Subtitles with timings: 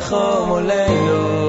[0.00, 1.47] חום עולנו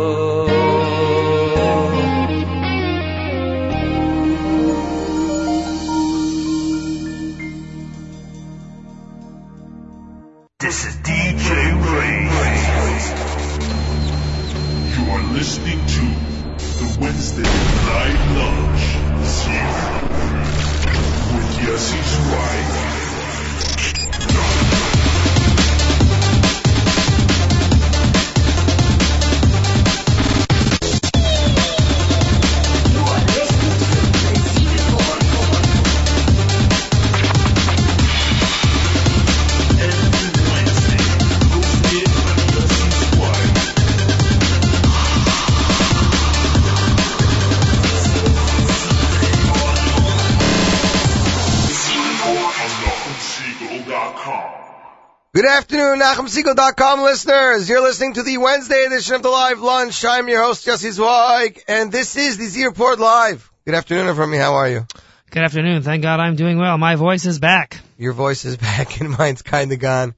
[56.09, 57.69] afternoon, NachumSiegel.com listeners.
[57.69, 60.03] You're listening to the Wednesday edition of the Live Lunch.
[60.06, 63.51] I'm your host, Jesse Zweig, and this is the Z Report Live.
[63.65, 64.38] Good afternoon, from me.
[64.38, 64.88] How are you?
[65.29, 65.83] Good afternoon.
[65.83, 66.77] Thank God I'm doing well.
[66.77, 67.79] My voice is back.
[67.97, 70.15] Your voice is back and mine's kind of gone.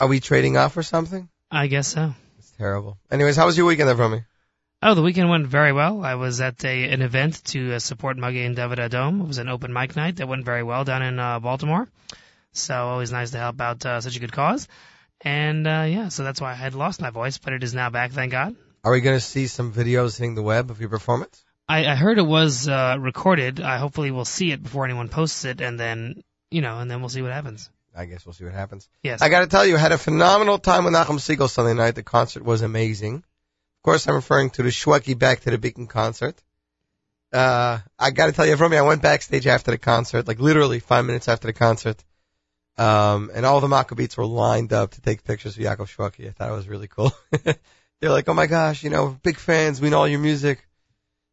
[0.00, 1.28] Are we trading off or something?
[1.50, 2.14] I guess so.
[2.38, 2.98] It's terrible.
[3.10, 4.22] Anyways, how was your weekend there from me?
[4.82, 6.02] Oh, the weekend went very well.
[6.02, 9.20] I was at a, an event to uh, support Magen David Adom.
[9.20, 11.86] It was an open mic night that went very well down in uh, Baltimore.
[12.52, 14.68] So always nice to help out uh, such a good cause.
[15.20, 17.90] And uh, yeah, so that's why I had lost my voice, but it is now
[17.90, 18.56] back, thank God.
[18.82, 21.44] Are we going to see some videos hitting the web of your performance?
[21.68, 23.60] I, I heard it was uh, recorded.
[23.60, 27.00] I hopefully will see it before anyone posts it, and then you know, and then
[27.00, 27.70] we'll see what happens.
[27.94, 28.88] I guess we'll see what happens.
[29.02, 29.22] Yes.
[29.22, 31.94] I got to tell you, I had a phenomenal time with Nachum Siegel Sunday night.
[31.94, 33.16] The concert was amazing.
[33.16, 36.40] Of course, I'm referring to the Shwekey Back to the Beacon concert.
[37.32, 40.80] Uh, I gotta tell you, from me, I went backstage after the concert, like literally
[40.80, 42.02] five minutes after the concert.
[42.80, 46.28] Um, and all the Maccabeats were lined up to take pictures with Yaakov Shwekey.
[46.28, 47.12] I thought it was really cool.
[48.00, 50.66] They're like, oh my gosh, you know, big fans, we know all your music.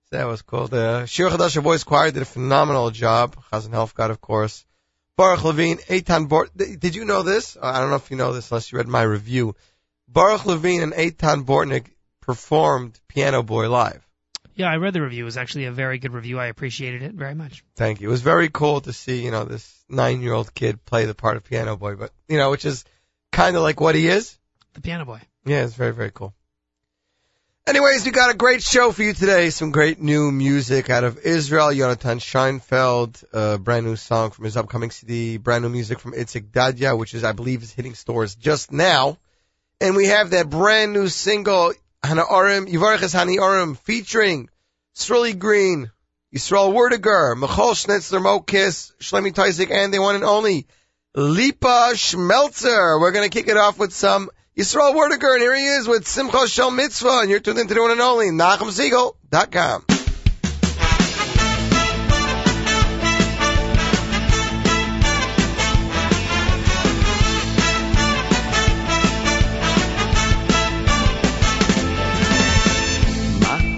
[0.10, 0.68] So that was cool.
[0.68, 3.38] The Shir Chadash Voice Choir did a phenomenal job.
[3.50, 4.66] Chazan Helfgott, of course.
[5.16, 6.52] Baruch Levine, Eitan Bort.
[6.56, 7.58] Did you know this?
[7.62, 9.56] I don't know if you know this unless you read my review.
[10.10, 11.92] Baruch Levine and Eitan Bortnik
[12.22, 14.07] performed Piano Boy live.
[14.58, 15.24] Yeah, I read the review.
[15.24, 16.40] It was actually a very good review.
[16.40, 17.64] I appreciated it very much.
[17.76, 18.10] Thank you.
[18.10, 21.44] It was very cool to see, you know, this nine-year-old kid play the part of
[21.44, 22.84] Piano Boy, but, you know, which is
[23.32, 24.36] kind of like what he is.
[24.74, 25.22] The piano boy.
[25.46, 26.34] Yeah, it's very, very cool.
[27.68, 29.50] Anyways, we got a great show for you today.
[29.50, 31.74] Some great new music out of Israel.
[31.74, 36.50] Jonathan Scheinfeld, a brand new song from his upcoming CD, brand new music from Itzik
[36.50, 39.18] Dadya, which is, I believe, is hitting stores just now.
[39.82, 44.50] And we have that brand new single, Hana Arim, Yivarches Hani Arim, featuring
[44.96, 45.92] Srilly Green,
[46.34, 50.68] Yisrael Werdiger, Michoel Schnitzler, Mokis, Shlemi Taizik, and the one and only
[51.16, 53.00] Lipa Schmelzer.
[53.00, 56.08] We're going to kick it off with some Yisrael Werdiger, and here he is with
[56.08, 59.97] Simcha Shel Mitzvah, and you're tuned into the one and only NachumSiegel.com.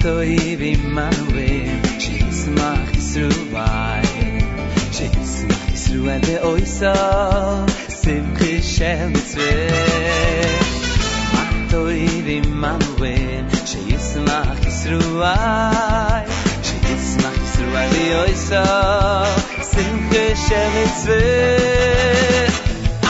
[0.10, 1.82] Elokoi v'Immanuel,
[2.56, 3.30] my Yisru
[4.92, 7.68] She Sheyismach Yisru Ede Oysal,
[8.00, 9.70] Simchi Shel Mitzvah.
[11.34, 16.30] Matoi v'Immanuel, Sheyismach Yisru Vayim,
[16.66, 19.30] Sheyismach Yisru Ede Oysal,
[19.72, 22.50] Simchi Shel Mitzvah.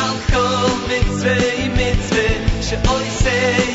[0.03, 3.68] Al Kol Mitzvah Mitzvah, She'oysel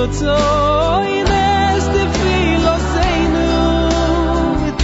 [0.00, 3.88] רצוי נסט פילו סיינו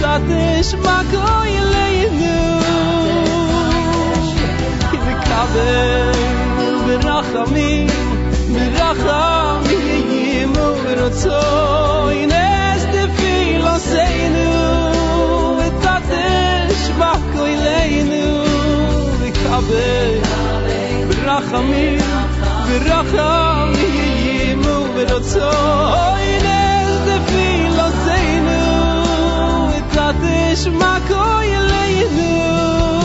[0.01, 0.75] דאט איז
[1.71, 2.59] ליינו.
[4.91, 6.11] די קאבל
[6.85, 7.87] ברחמי
[8.53, 14.49] ברחמי יימו רצוי נסט פילו סיינו
[15.81, 16.09] דאט
[17.55, 18.43] ליינו.
[19.19, 20.19] די קאבל
[21.07, 21.97] ברחמי
[25.17, 25.51] יוצא
[26.17, 32.96] אינס דפילו זיינו את הדשמקו ילינו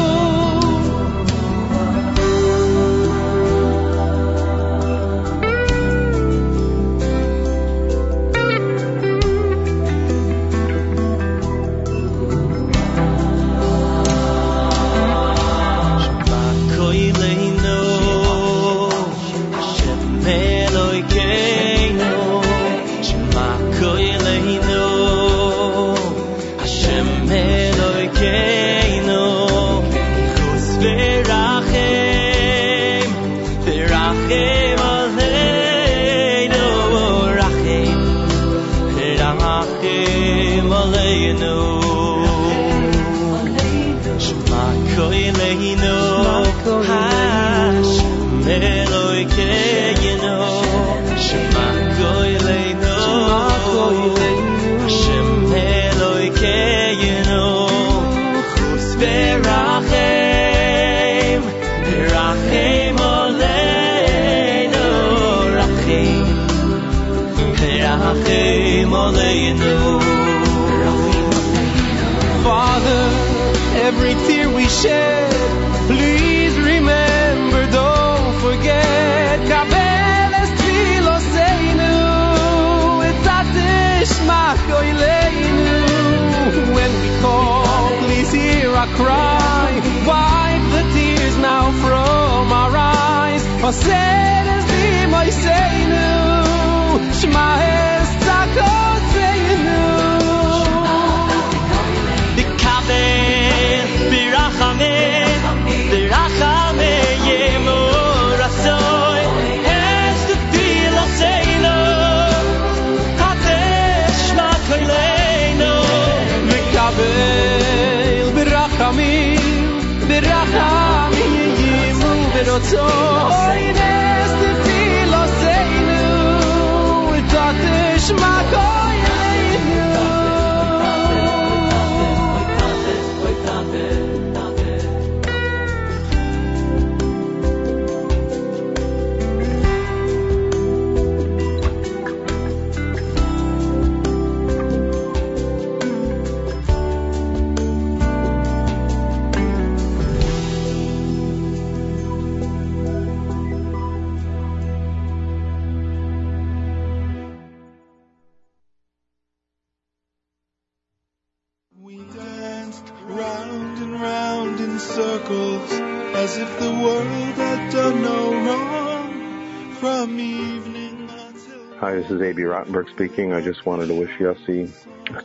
[172.02, 172.42] this is A.B.
[172.42, 173.32] Rottenberg speaking.
[173.32, 174.68] I just wanted to wish Yossi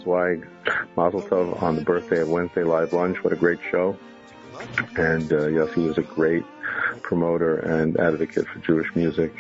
[0.04, 0.48] Zweig
[0.96, 3.24] Mazel Tov on the birthday of Wednesday Live Lunch.
[3.24, 3.98] What a great show.
[4.96, 6.44] And uh, Yossi was a great
[7.02, 9.34] promoter and advocate for Jewish music.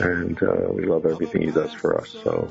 [0.00, 2.10] And uh, we love everything he does for us.
[2.10, 2.48] So,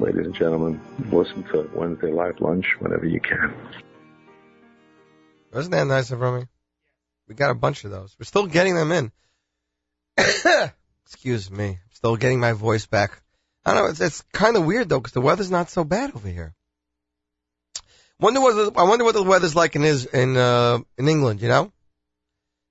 [0.00, 0.80] ladies and gentlemen,
[1.12, 3.54] listen to Wednesday Live Lunch whenever you can.
[5.52, 6.46] Wasn't that nice of Rumi?
[7.28, 8.16] We got a bunch of those.
[8.18, 9.12] We're still getting them in.
[11.06, 11.78] Excuse me.
[11.92, 13.22] Still getting my voice back.
[13.64, 13.90] I don't know.
[13.90, 16.54] It's, it's kind of weird though because the weather's not so bad over here.
[18.18, 21.42] Wonder what I wonder what the weather's like in his in uh in England.
[21.42, 21.72] You know.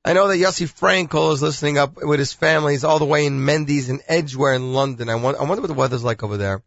[0.03, 2.73] I know that Yossi Frankel is listening up with his family.
[2.73, 5.09] He's all the way in Mendes and Edgware in London.
[5.09, 6.55] I, want, I wonder what the weather's like over there.
[6.55, 6.61] I'd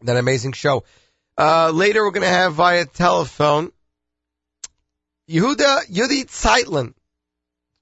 [0.01, 0.85] that amazing show.
[1.37, 3.72] Uh, later we're going to have via telephone
[5.29, 6.94] Yehuda Yudi Zeitlin.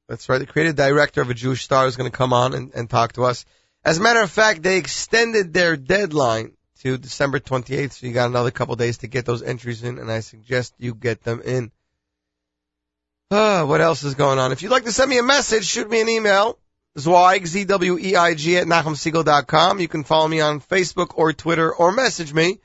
[0.09, 0.39] That's right.
[0.39, 3.13] The creative director of a Jewish Star is going to come on and, and talk
[3.13, 3.45] to us.
[3.85, 8.29] As a matter of fact, they extended their deadline to December 28th, so you got
[8.29, 11.71] another couple days to get those entries in, and I suggest you get them in.
[13.31, 14.51] Uh, what else is going on?
[14.51, 16.59] If you'd like to send me a message, shoot me an email.
[16.99, 19.79] Zweig, Z-W-E-I-G at NachumSiegel.com.
[19.79, 22.59] You can follow me on Facebook or Twitter or message me.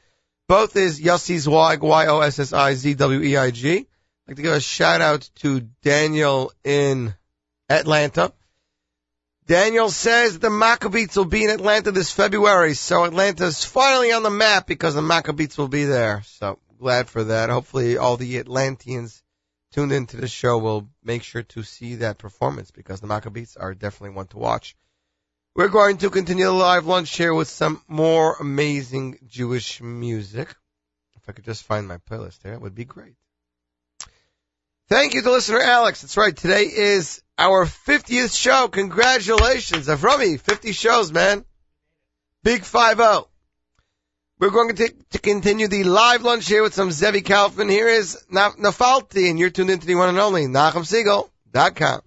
[0.47, 3.78] Both is Yossi Zweig, Y-O-S-S-I-Z-W-E-I-G.
[3.78, 3.86] I'd
[4.28, 7.13] like to give a shout out to Daniel in
[7.69, 8.34] Atlanta.
[9.45, 14.32] Daniel says the Maccabeats will be in Atlanta this February, so Atlanta's finally on the
[14.32, 16.23] map because the Maccabeats will be there.
[16.25, 17.51] So glad for that.
[17.51, 19.21] Hopefully all the Atlanteans
[19.76, 23.74] tuned into the show will make sure to see that performance because the Maccabeats are
[23.74, 24.74] definitely one to watch.
[25.54, 30.56] We're going to continue the live lunch here with some more amazing Jewish music.
[31.18, 33.16] If I could just find my playlist there, it would be great.
[34.88, 36.02] Thank you to listener Alex.
[36.02, 36.36] That's right.
[36.36, 38.70] Today is our 50th show.
[38.70, 39.88] Congratulations.
[39.88, 41.44] Avrami, 50 shows, man.
[42.44, 43.28] Big 5-0.
[44.38, 47.69] We're going to, to continue the live lunch here with some Zevi Kaufman.
[47.69, 52.02] Here is Nafalti, and you're tuned into the one and only NachumSiegel.com.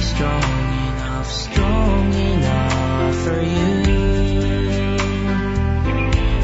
[0.00, 4.98] strong enough, strong enough for you.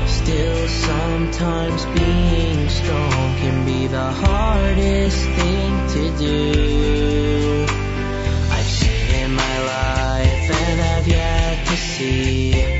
[0.06, 7.66] Still, sometimes being strong can be the hardest thing to do.
[8.50, 12.73] I've seen in my life and I've yet to see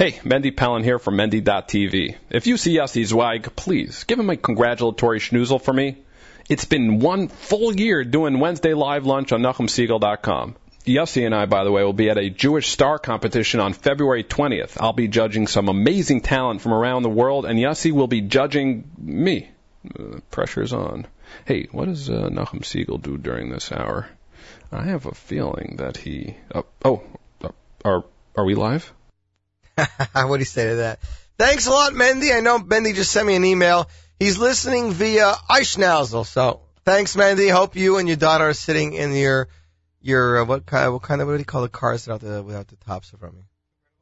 [0.00, 2.16] Hey, Mendy Pellin here from Mendy.tv.
[2.30, 5.98] If you see Yossi Zweig, please give him a congratulatory schnoozle for me.
[6.48, 10.56] It's been one full year doing Wednesday live lunch on NachumSiegel.com.
[10.86, 14.24] Yossi and I, by the way, will be at a Jewish Star competition on February
[14.24, 14.78] 20th.
[14.80, 18.90] I'll be judging some amazing talent from around the world, and Yossi will be judging
[18.96, 19.50] me.
[19.84, 21.06] Uh, pressure's on.
[21.44, 24.08] Hey, what does uh, Nachum Siegel do during this hour?
[24.72, 26.36] I have a feeling that he.
[26.50, 27.02] Uh, oh,
[27.44, 27.50] uh,
[27.84, 28.02] are
[28.34, 28.94] are we live?
[30.12, 31.00] What do you say to that?
[31.38, 32.36] Thanks a lot, Mendy.
[32.36, 33.88] I know Mendy just sent me an email.
[34.18, 36.26] He's listening via iSchnauzle.
[36.26, 37.50] So thanks, Mendy.
[37.50, 39.48] Hope you and your daughter are sitting in your
[40.02, 42.42] your uh, what kind what kind of what do you call the cars without the
[42.42, 43.44] without the tops of me?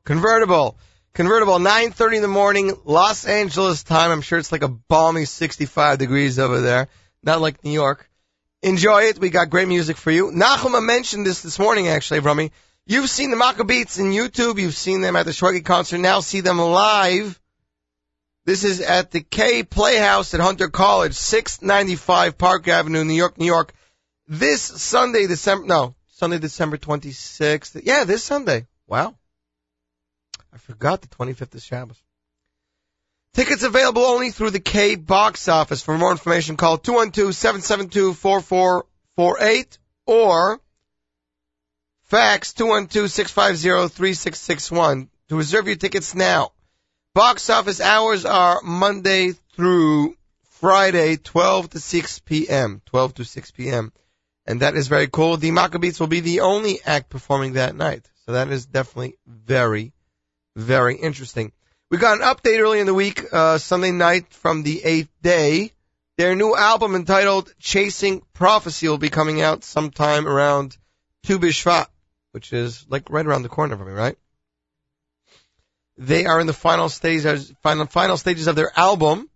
[0.05, 0.79] Convertible.
[1.15, 4.13] Convertible, 9.30 in the morning, Los Angeles time.
[4.13, 6.87] I'm sure it's like a balmy 65 degrees over there.
[7.25, 8.09] Not like New York.
[8.63, 9.19] Enjoy it.
[9.19, 10.31] We got great music for you.
[10.31, 12.53] Nachum mentioned this this morning, actually, Rummy.
[12.91, 14.59] You've seen the Maccabeats in YouTube.
[14.59, 15.99] You've seen them at the Shorty concert.
[15.99, 17.39] Now see them live.
[18.47, 23.45] This is at the Kaye Playhouse at Hunter College, 695 Park Avenue, New York, New
[23.45, 23.75] York.
[24.27, 27.79] This Sunday, December, no, Sunday, December 26th.
[27.85, 28.67] Yeah, this Sunday.
[28.87, 29.15] Wow.
[30.51, 32.03] I forgot the 25th is Shabbos.
[33.35, 35.83] Tickets available only through the Kaye box office.
[35.83, 40.63] For more information, call 212-772-4448 or
[42.09, 46.53] fax 212-650-3661 to reserve your tickets now.
[47.15, 50.17] Box office hours are Monday through
[50.61, 52.81] Friday, 12 to 6 p.m.
[52.87, 53.93] 12 to 6 p.m.
[54.47, 55.37] And that is very cool.
[55.37, 58.09] The Maccabeats will be the only act performing that night.
[58.25, 59.93] So that is definitely very,
[60.57, 61.53] very interesting.
[61.91, 65.73] We got an update early in the week, uh, Sunday night from the eighth day.
[66.17, 70.77] Their new album entitled Chasing Prophecy will be coming out sometime around
[71.25, 71.87] Tu B'Shvat,
[72.39, 74.17] which is like right around the corner from me, right?
[75.97, 79.29] They are in the final stages, final, final stages of their album.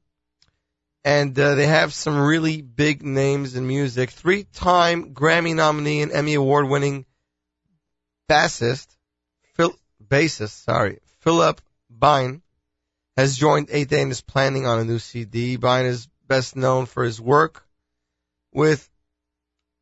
[1.04, 4.10] and uh, they have some really big names in music.
[4.10, 7.06] Three-time Grammy nominee and Emmy award-winning
[8.28, 8.86] bassist,
[9.56, 11.60] Phil, bassist, sorry, Philip
[11.90, 12.40] Bine
[13.16, 15.56] has joined Eight Day and is planning on a new CD.
[15.56, 17.66] Bine is best known for his work
[18.52, 18.88] with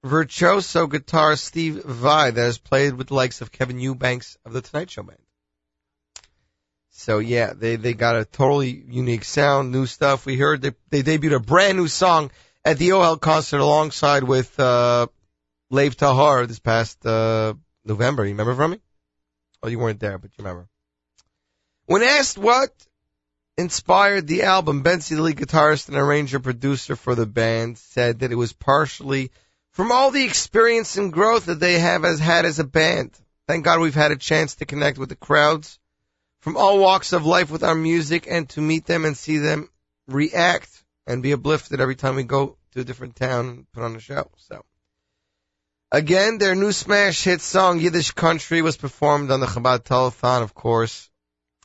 [0.02, 4.62] virtuoso guitarist Steve Vai that has played with the likes of Kevin Eubanks of the
[4.62, 5.18] Tonight Show Band.
[6.90, 10.26] So yeah, they, they got a totally unique sound, new stuff.
[10.26, 12.30] We heard they, they debuted a brand new song
[12.64, 15.06] at the OL concert alongside with, uh,
[15.70, 18.24] Lev Tahar this past, uh, November.
[18.24, 18.80] You remember from me?
[19.62, 20.68] Oh, you weren't there, but you remember.
[21.86, 22.70] When asked what
[23.56, 28.20] inspired the album, Ben C, the lead guitarist and arranger producer for the band, said
[28.20, 29.30] that it was partially
[29.81, 33.19] from all the experience and growth that they have as had as a band.
[33.49, 35.79] Thank God we've had a chance to connect with the crowds
[36.40, 39.71] from all walks of life with our music and to meet them and see them
[40.07, 40.69] react
[41.07, 44.01] and be uplifted every time we go to a different town and put on a
[44.01, 44.31] show.
[44.37, 44.66] So
[45.90, 50.53] again, their new smash hit song Yiddish Country was performed on the Chabad Telethon, of
[50.53, 51.09] course,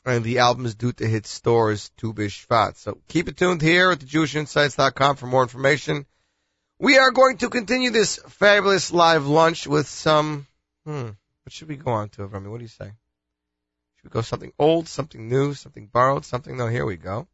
[0.06, 2.78] and the album is due to hit stores Tu B'Shvat.
[2.78, 6.06] So keep it tuned here at thejewishInsights.com for more information.
[6.78, 10.46] We are going to continue this fabulous live lunch with some,
[10.84, 11.06] hmm,
[11.44, 12.50] what should we go on to, Rami?
[12.50, 12.84] What do you say?
[13.96, 17.28] Should we go something old, something new, something borrowed, something, no, here we go.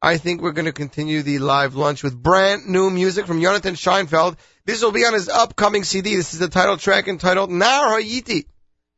[0.00, 3.74] I think we're going to continue the live lunch with brand new music from Jonathan
[3.74, 4.36] Scheinfeld.
[4.64, 6.14] This will be on his upcoming CD.
[6.14, 8.46] This is the title track entitled Nar Hayiti.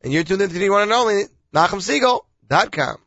[0.02, 2.98] And you're tuned into the one and only NachumSiegel.com.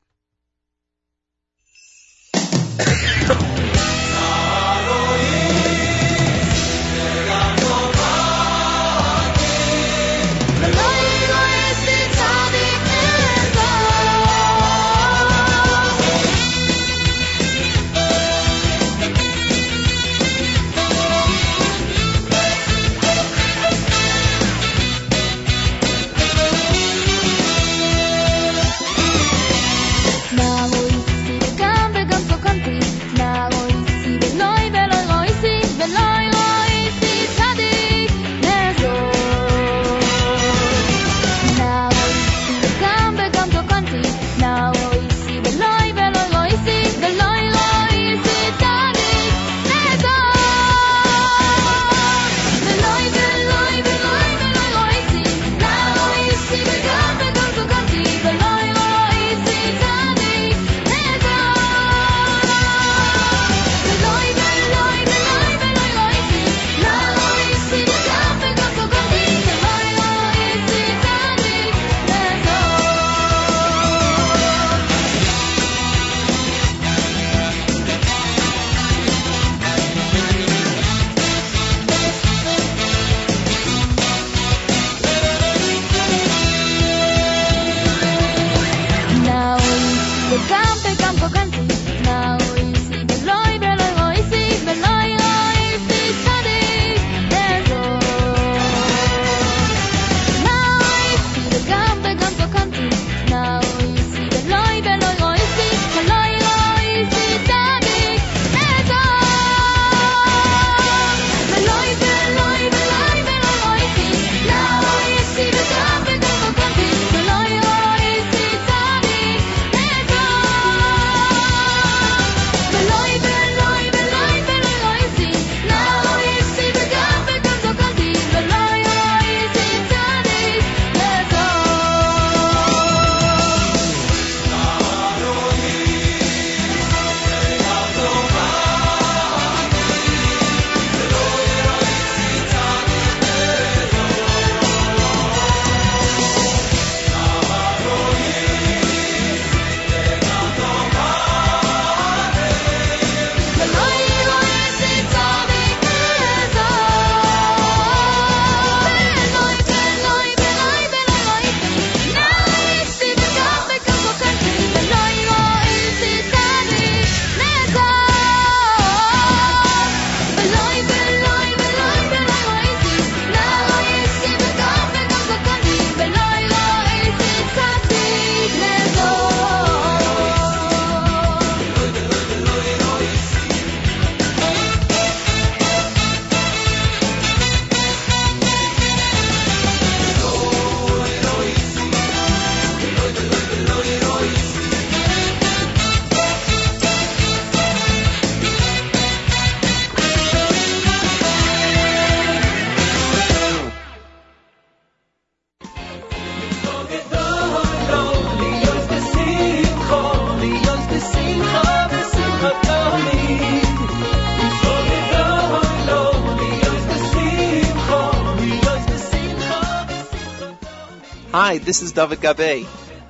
[221.52, 222.66] Hi, this is David Gabe.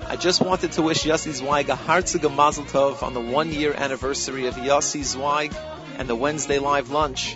[0.07, 3.71] I just wanted to wish Yossi Zweig a heartziger mazel tov on the one year
[3.71, 5.53] anniversary of Yossi Zweig
[5.99, 7.35] and the Wednesday live lunch,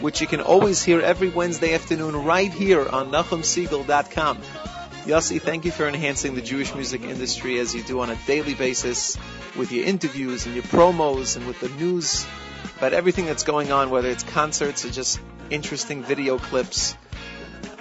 [0.00, 4.38] which you can always hear every Wednesday afternoon right here on NachumSiegel.com.
[5.04, 8.54] Yossi, thank you for enhancing the Jewish music industry as you do on a daily
[8.54, 9.18] basis
[9.58, 12.26] with your interviews and your promos and with the news
[12.78, 16.96] about everything that's going on, whether it's concerts or just interesting video clips.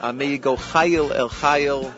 [0.02, 1.94] Uh, may you go chayil el chayil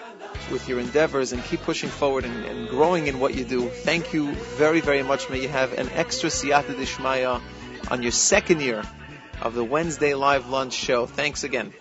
[0.52, 3.70] with your endeavors and keep pushing forward and, and growing in what you do.
[3.70, 5.30] Thank you very, very much.
[5.30, 7.42] May you have an extra siyata dishmaya
[7.90, 8.84] on your second year
[9.42, 11.06] of the Wednesday live lunch show.
[11.06, 11.74] Thanks again.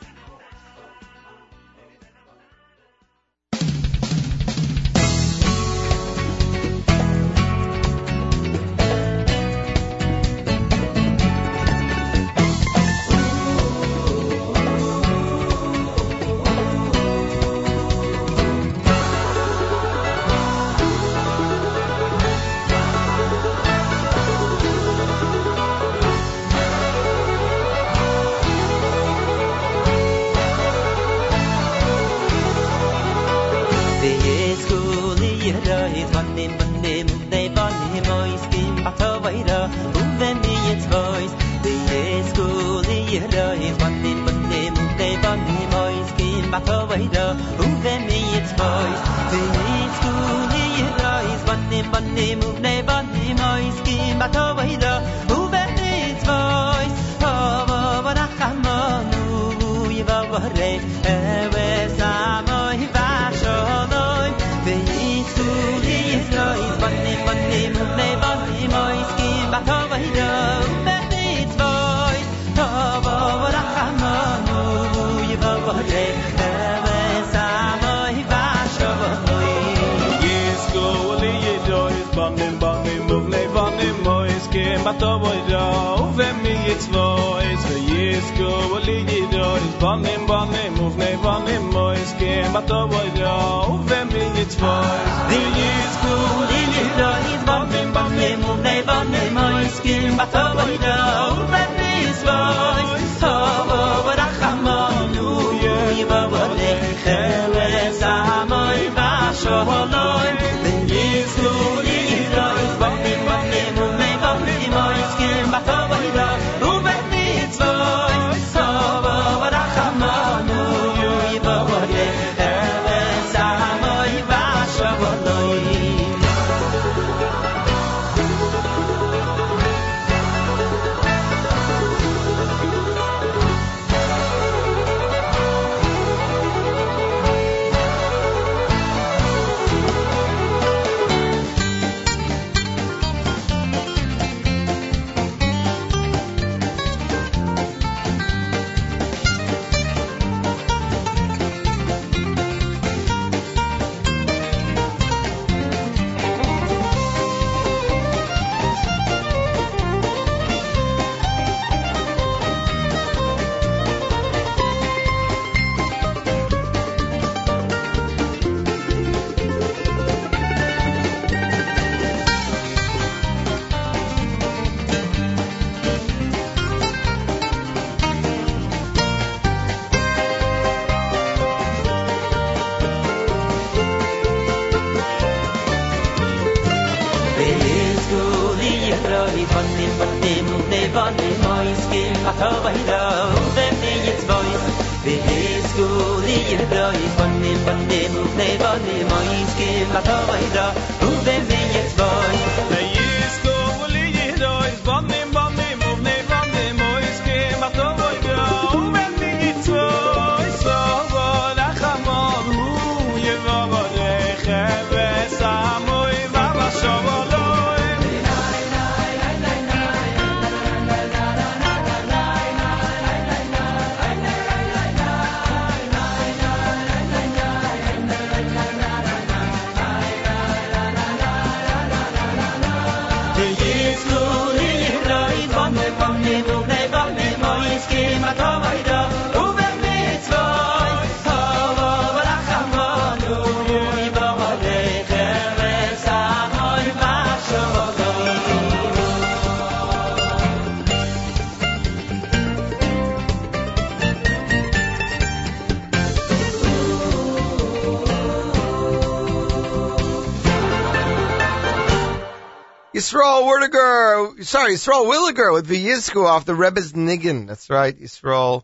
[263.69, 267.47] Werdiger, sorry, Yisrael Williger with the off the Rebbe's Niggin.
[267.47, 268.63] That's right, Yisrael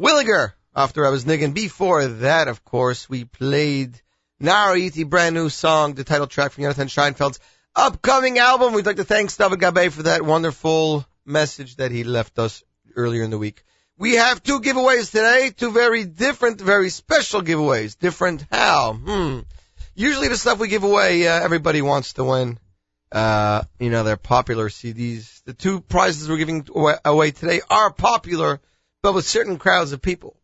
[0.00, 1.54] Williger off the Rebbe's Niggin.
[1.54, 4.00] Before that, of course, we played
[4.40, 7.38] Nar Hayiti, brand new song, the title track from Jonathan Scheinfeld's
[7.76, 8.72] upcoming album.
[8.74, 12.62] We'd like to thank David Gabe for that wonderful message that he left us
[12.96, 13.62] earlier in the week.
[13.96, 17.96] We have two giveaways today, two very different, very special giveaways.
[17.96, 18.94] Different how?
[18.94, 19.40] Hmm.
[19.94, 22.58] Usually the stuff we give away, uh, everybody wants to win.
[23.14, 25.40] Uh, you know, they're popular CDs.
[25.44, 26.66] The two prizes we're giving
[27.04, 28.60] away today are popular,
[29.02, 30.36] but with certain crowds of people.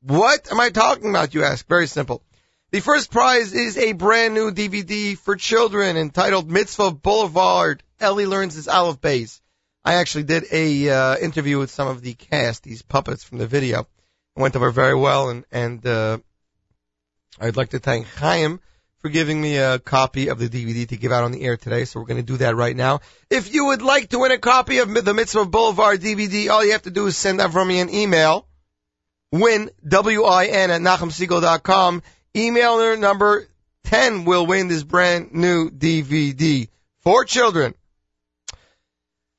[0.00, 1.68] What am I talking about, you ask?
[1.68, 2.22] Very simple.
[2.70, 7.82] The first prize is a brand new DVD for children entitled Mitzvah Boulevard.
[8.00, 9.42] Ellie learns his Aleph Beis.
[9.84, 13.46] I actually did a uh, interview with some of the cast, these puppets from the
[13.46, 13.80] video.
[13.80, 13.86] It
[14.40, 16.18] went over very well, and and uh,
[17.38, 18.60] I'd like to thank Chaim
[18.98, 21.84] for giving me a copy of the DVD to give out on the air today.
[21.84, 23.00] So we're going to do that right now.
[23.30, 26.72] If you would like to win a copy of the Mitzvah Boulevard DVD, all you
[26.72, 28.46] have to do is send that from me an email.
[29.30, 32.02] Win, W-I-N at NachumSiegel.com.
[32.34, 33.46] Emailer number
[33.84, 36.68] 10 will win this brand new DVD
[37.00, 37.74] for children.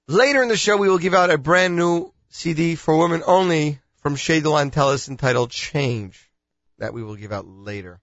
[0.08, 3.80] Later in the show, we will give out a brand new CD for women only
[3.98, 6.32] from Shadel Antelis entitled Change.
[6.80, 8.00] That we will give out later.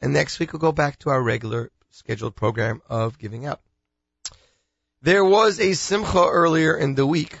[0.00, 3.60] And next week we'll go back to our regular scheduled program of giving out.
[5.02, 7.38] There was a simcha earlier in the week.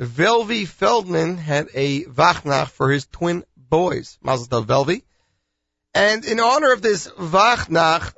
[0.00, 5.02] Velvi Feldman had a vachnach for his twin boys, Mazel Tov Velvi.
[5.94, 8.14] And in honor of this vachnach,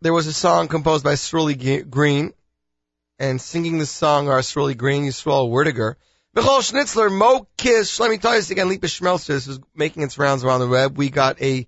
[0.00, 2.32] there was a song composed by Sruli Green,
[3.18, 5.96] and singing the song are Sruli Green, Yisrael Werdiger,
[6.36, 9.28] Michoel Schnitzler, Mo Kiss, Shlomi Toyes, and Lipa Schmelzer.
[9.28, 10.96] This is making its rounds around the web.
[10.96, 11.66] We got a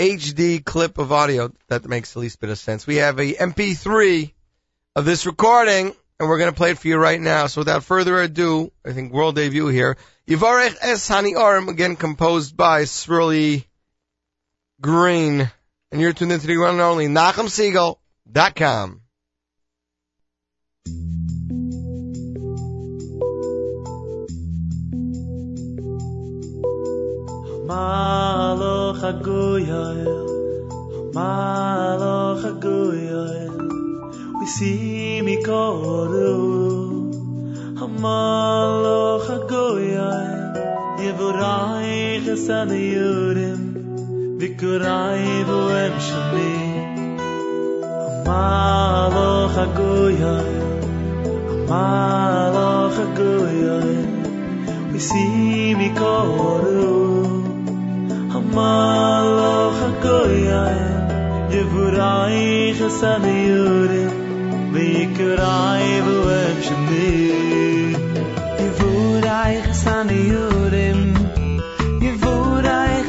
[0.00, 2.86] HD clip of audio that makes the least bit of sense.
[2.86, 4.32] We have a MP3
[4.96, 7.48] of this recording, and we're going to play it for you right now.
[7.48, 9.98] So without further ado, I think world debut here.
[10.26, 13.66] Yivarech Es Hani Arim, again composed by Sruli
[14.80, 15.50] Green.
[15.92, 19.02] And you're tuned into the one and only NachumSiegel.com.
[27.70, 29.98] malo khagoyel
[31.16, 33.34] malo khagoyel
[34.38, 36.32] we see me koru.
[38.04, 40.22] Malo khagoyel
[41.02, 43.60] yevurai khasan yurim
[44.40, 46.52] vikurai voem shmi
[48.28, 50.48] malo khagoyel
[51.72, 53.88] malo khagoyel
[54.92, 57.49] we see me koru.
[58.38, 60.80] Amaloch ha-goyayim goy ay
[61.52, 64.12] ye vur vuhem shemi yorem
[64.74, 66.28] veker ay vur
[66.66, 67.08] shme me
[68.62, 71.00] ye vur ay gesane yorem
[72.04, 73.00] ye vur ay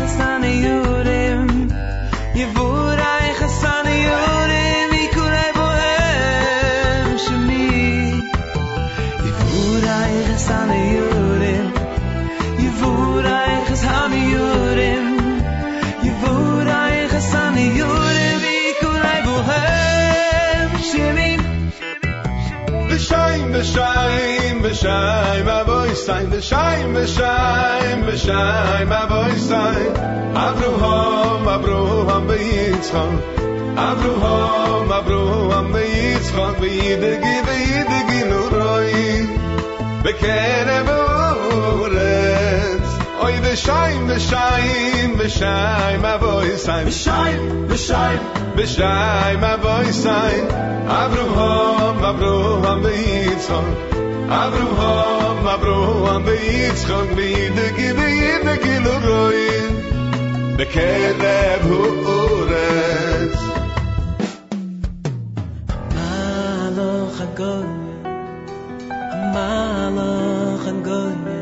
[24.82, 29.92] shaim a boy sign the shaim the shaim the shaim a boy sign.
[30.46, 31.80] Abru hom abru
[32.10, 33.12] hom be its hom
[33.88, 35.22] abru hom abru
[35.52, 40.62] hom be its hom be it give it give no roi be ken
[43.54, 44.08] Shine
[54.32, 59.74] Abraham, Abraham, be Yitzchak, be Yidik, be Yidik, ilu roin,
[60.58, 61.80] be Kedeb hu
[62.16, 63.36] Orez.
[65.96, 67.96] Maloch ha-goye,
[69.36, 71.42] maloch ha-goye,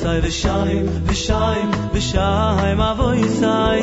[0.00, 0.74] sai de shai
[1.08, 1.60] de shai
[1.94, 3.80] de shai ma voy sai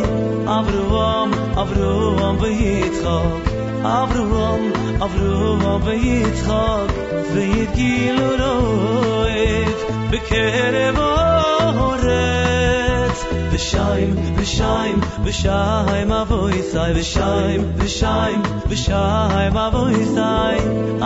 [0.58, 1.30] avruom
[1.64, 3.44] avruom vehit khok
[3.92, 4.62] avruom
[5.08, 6.90] avruom vehit khok
[7.36, 9.80] vehit giloroit
[10.12, 13.18] bekere voret
[13.52, 14.02] de shai
[14.40, 14.90] de shai
[15.26, 17.52] de shai ma voy sai de shai
[17.84, 18.34] de shai
[18.70, 20.58] de shai ma voy sai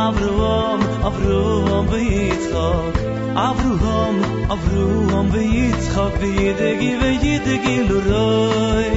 [0.07, 0.79] avruom
[1.11, 2.93] avruom vehit khok
[3.37, 4.21] ابروهام
[4.51, 8.91] ابروهام به یتخاب به یدگی به یدگی لورای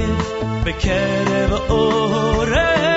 [0.65, 2.88] بکره و اوره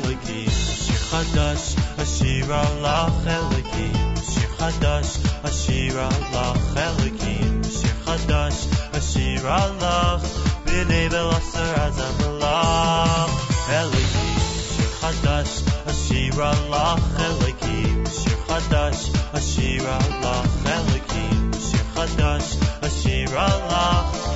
[0.00, 5.12] Elikim, Shir Chadash, Ashira Lach Elikim, Shir Chadash,
[5.48, 8.60] Ashira Lach Elikim, Shir Chadash,
[8.98, 10.24] Ashira Lach,
[10.66, 13.34] B'nei Belasar Azam Lach
[13.80, 14.38] Elikim,
[14.72, 15.54] Shir Chadash,
[15.90, 19.02] Ashira Lach Elikim, Shir Chadash,
[19.38, 22.50] Ashira Lach Elikim, Shir Chadash,
[22.86, 24.29] Ashira Lach,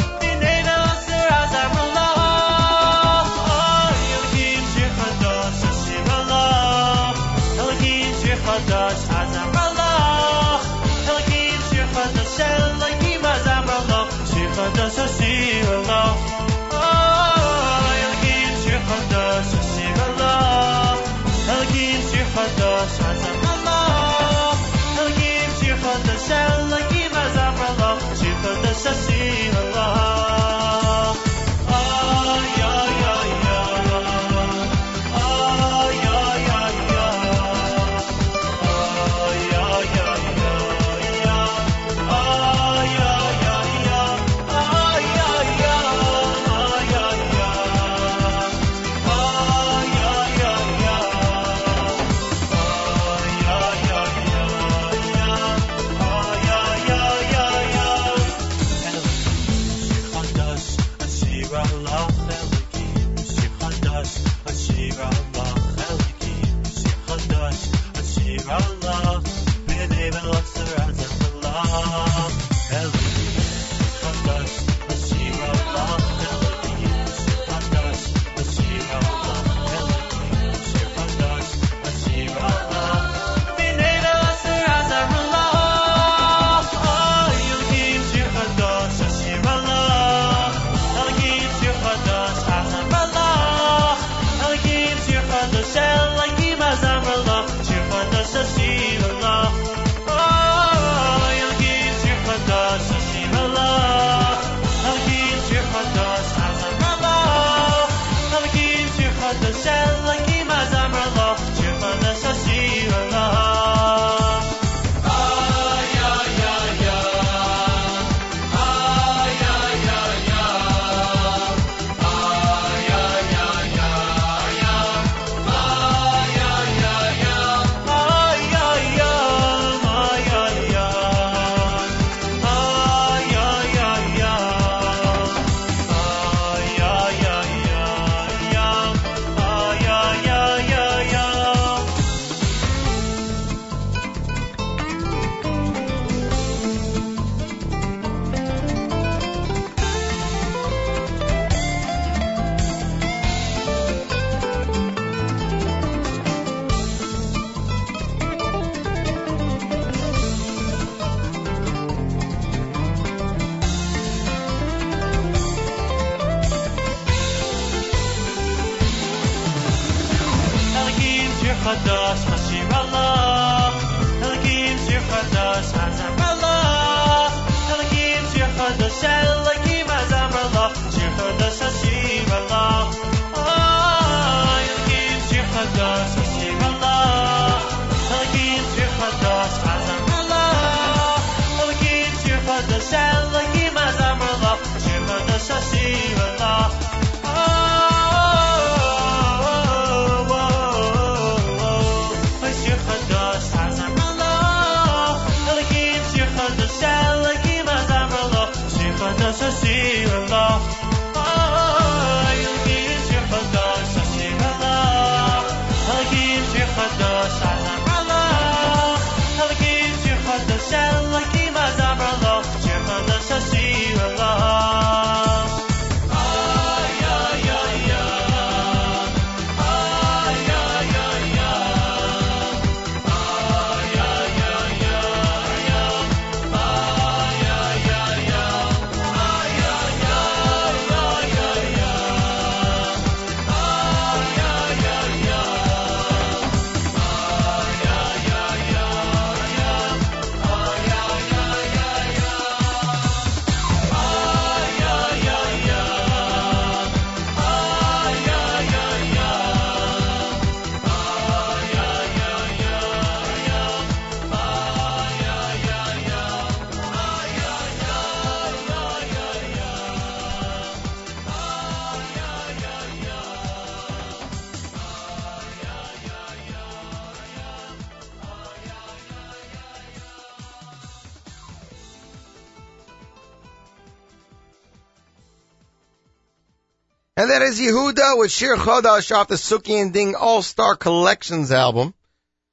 [287.24, 291.94] And that is Yehuda with Shir Chodash off the Suki and Ding All-Star Collections album.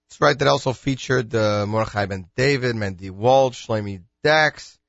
[0.08, 4.80] That's right, that also featured uh, Mordechai Ben David, Mendy Wald, Shlomi Dachs,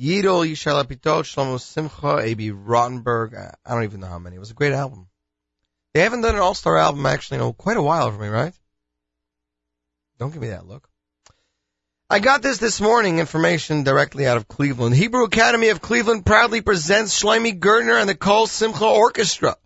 [0.00, 2.52] Yidol, Yishai Lapidot, Shlomo Simcha, A.B.
[2.52, 3.34] Rottenberg.
[3.34, 4.36] I don't even know how many.
[4.36, 5.08] It was a great album.
[5.92, 8.54] They haven't done an All-Star album actually in quite a while for me, right?
[10.18, 10.88] Don't give me that look.
[12.12, 14.94] I got this this morning, information directly out of Cleveland.
[14.94, 19.56] Hebrew Academy of Cleveland proudly presents Shlomi Gertner and the Kol Simcha Orchestra.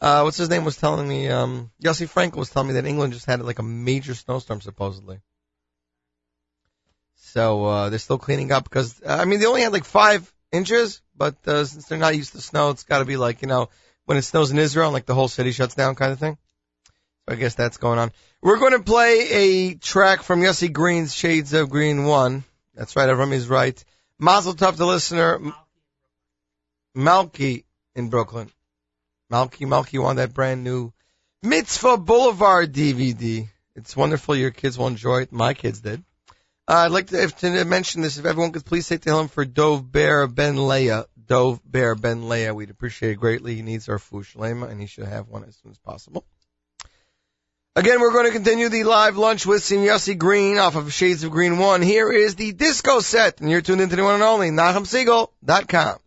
[0.01, 3.13] Uh, what's his name was telling me, um, Yossi Frankel was telling me that England
[3.13, 5.19] just had like a major snowstorm supposedly.
[7.15, 11.01] So, uh, they're still cleaning up because, I mean, they only had like five inches,
[11.15, 13.69] but, uh, since they're not used to snow, it's gotta be like, you know,
[14.05, 16.37] when it snows in Israel and like the whole city shuts down kind of thing.
[17.25, 18.11] So I guess that's going on.
[18.41, 22.43] We're going to play a track from Yossi Green's Shades of Green 1.
[22.75, 23.83] That's right, Avrami's right.
[24.19, 25.39] Mazel Tov, the listener.
[26.95, 27.64] Malky
[27.95, 28.51] in Brooklyn.
[29.31, 30.93] Malky, Malky won that brand new
[31.41, 33.47] Mitzvah Boulevard DVD.
[33.75, 34.35] It's wonderful.
[34.35, 35.31] Your kids will enjoy it.
[35.31, 36.03] My kids did.
[36.67, 38.17] Uh, I'd like to, if, to mention this.
[38.17, 41.05] If everyone could please say to him for Dov Ber Ben Leah.
[41.27, 42.53] Dov Ber Ben Leah.
[42.53, 43.55] We'd appreciate it greatly.
[43.55, 46.25] He needs our Fushlema and he should have one as soon as possible.
[47.77, 51.25] Again, we're going to continue the live lunch with Sim Yossi Green off of Shades
[51.25, 51.81] of Green 1.
[51.81, 55.99] Here is the disco set, and you're tuned into the one and only NachumSiegel.com.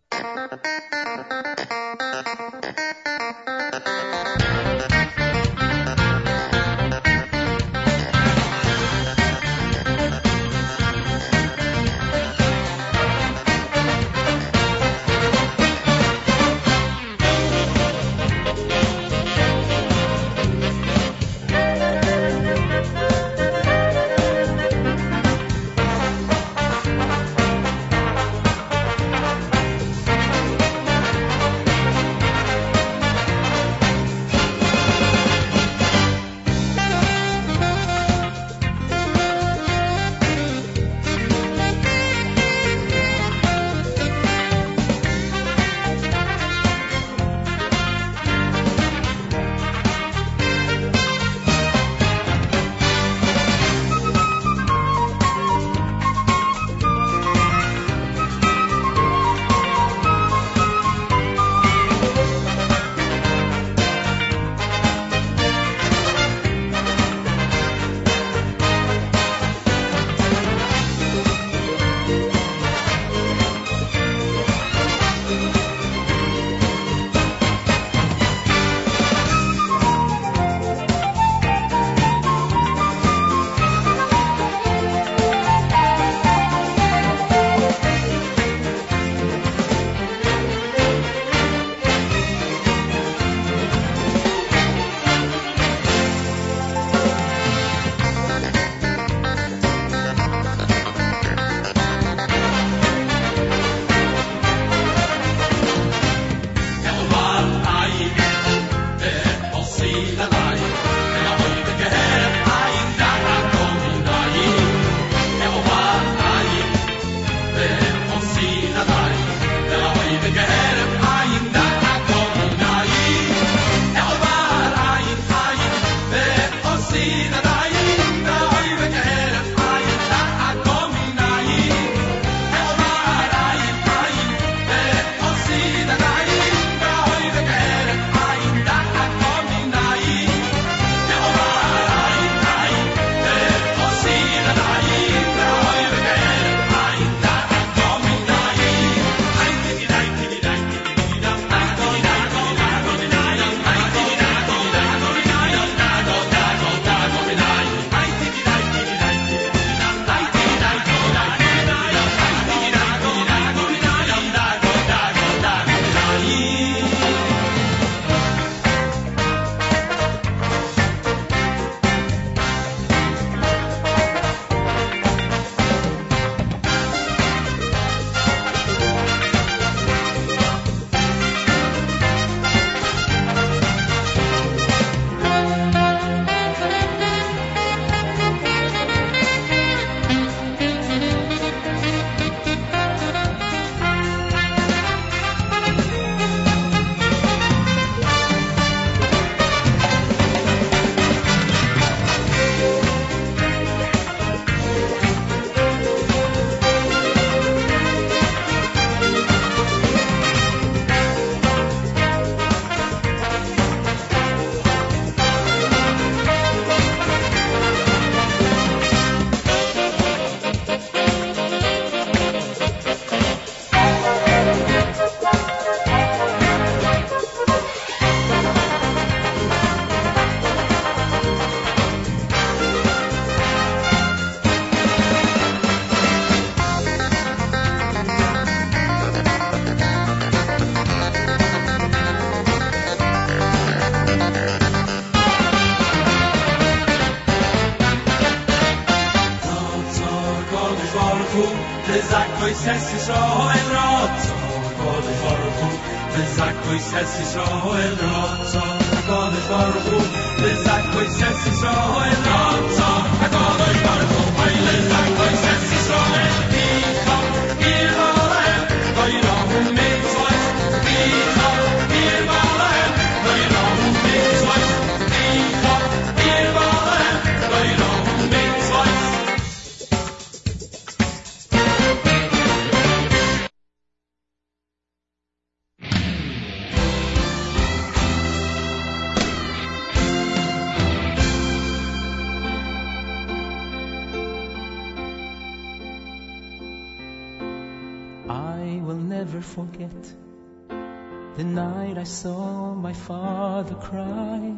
[301.99, 304.55] I saw my father cry.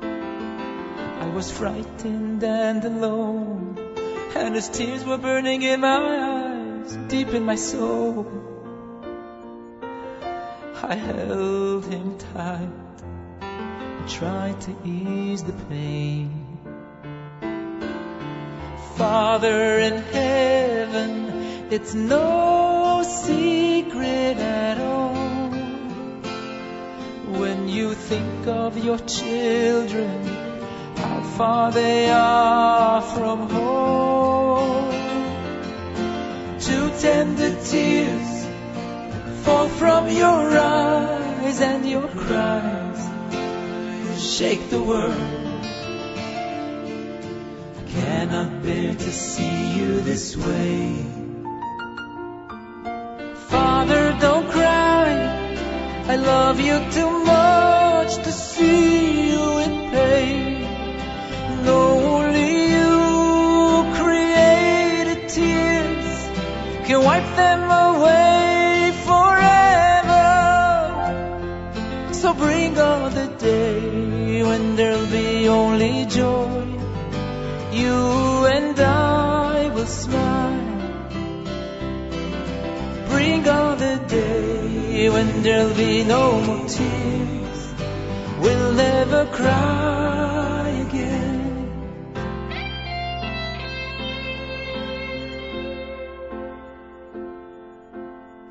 [0.00, 3.76] I was frightened and alone,
[4.34, 8.26] and his tears were burning in my eyes, deep in my soul.
[10.82, 13.02] I held him tight
[13.42, 16.46] and tried to ease the pain.
[18.96, 25.11] Father in heaven, it's no secret at all.
[27.40, 30.24] When you think of your children,
[30.96, 34.92] how far they are from home.
[36.60, 38.46] Two tender tears
[39.44, 43.02] fall from your eyes, and your cries
[44.22, 45.14] shake the world
[47.78, 51.21] I cannot bear to see you this way.
[56.04, 60.62] I love you too much to see you in pain.
[61.64, 61.78] No,
[62.16, 66.28] Only you created tears
[66.86, 70.26] can wipe them away forever.
[72.12, 76.66] So bring on the day when there'll be only joy
[77.72, 80.68] you and I will smile.
[83.08, 84.51] Bring on the day
[85.08, 87.74] when there'll be no more tears.
[88.40, 91.72] We'll never cry again.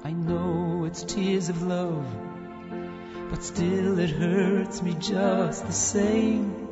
[0.04, 2.06] I know it's tears of love,
[3.30, 6.68] but still it hurts me just the same.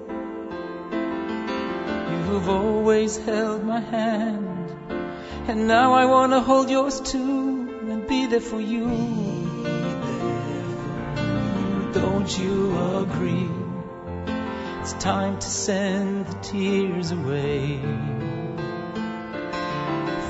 [2.12, 4.72] You've always held my hand,
[5.48, 9.29] and now I wanna hold yours too and be there for you.
[11.94, 13.50] Don't you agree?
[14.82, 17.80] It's time to send the tears away.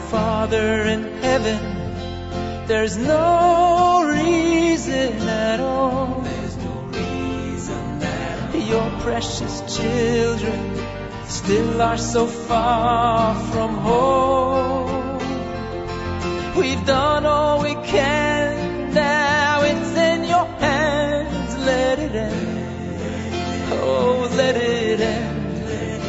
[0.09, 1.59] Father in heaven,
[2.67, 6.21] there's no reason at all.
[6.21, 8.61] There's no reason at all.
[8.61, 10.77] Your precious children
[11.27, 15.19] still are so far from home.
[16.55, 18.38] We've done all we can,
[24.39, 26.01] let it end.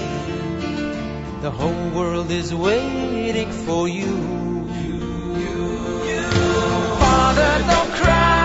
[1.42, 4.12] The whole world is waiting for you.
[7.02, 8.39] Father, don't cry.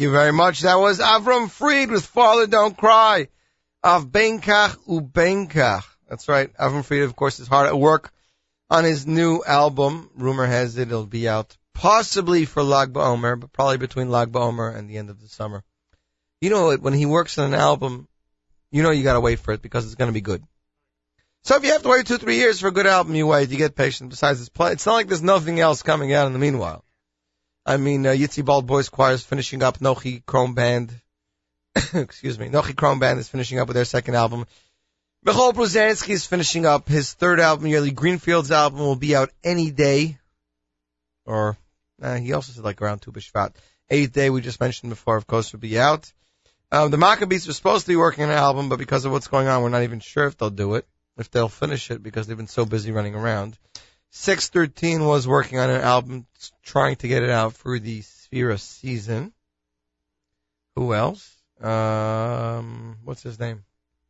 [0.00, 0.60] You very much.
[0.60, 3.28] That was Avram Fried with Father Don't Cry
[3.82, 5.84] of Benkach Ubenkach.
[6.08, 6.52] That's right.
[6.56, 8.12] Avram Fried, of course, is hard at work
[8.68, 10.10] on his new album.
[10.16, 14.74] Rumor has it it'll be out possibly for Lag BaOmer, but probably between Lag BaOmer
[14.76, 15.62] and the end of the summer.
[16.40, 18.08] You know, when he works on an album,
[18.70, 20.42] you know you gotta wait for it because it's gonna be good.
[21.44, 23.50] So if you have to wait two, three years for a good album, you wait.
[23.50, 24.10] You get patient.
[24.10, 26.84] Besides, it's, play, it's not like there's nothing else coming out in the meanwhile.
[27.70, 29.78] I mean, uh, Yitzi Bald Boys Choir is finishing up.
[29.78, 30.92] Nochi Krohn Band,
[31.94, 34.44] excuse me, Nochi Krohn Band is finishing up with their second album.
[35.24, 37.68] Michoel Pruzansky is finishing up his third album.
[37.68, 40.18] Yearly Greenfields album will be out any day,
[41.24, 41.56] or
[42.02, 43.54] uh, he also said like around Tu B'Shvat.
[43.88, 46.12] Eighth day we just mentioned before, of course, will be out.
[46.72, 49.28] Um, the Maccabeats were supposed to be working on an album, but because of what's
[49.28, 52.26] going on, we're not even sure if they'll do it, if they'll finish it, because
[52.26, 53.56] they've been so busy running around.
[54.10, 56.26] 613 was working on an album,
[56.62, 59.32] trying to get it out for the Sefira season.
[60.74, 61.36] Who else?
[61.60, 63.64] Um, what's his name?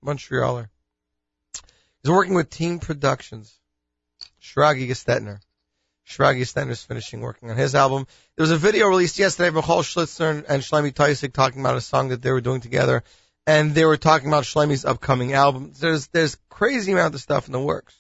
[0.05, 0.69] Montrealer.
[2.03, 3.55] He's working with Team Productions.
[4.41, 5.41] Shragi Gestetner.
[6.07, 8.07] Shragi Gestetner is finishing working on his album.
[8.37, 11.81] There was a video released yesterday of Michoel Schnitzler and Shlomi Taussig talking about a
[11.81, 13.05] song that they were doing together,
[13.47, 15.73] and they were talking about Shlomi's upcoming album.
[15.79, 17.95] There's there's crazy amount of stuff in the works.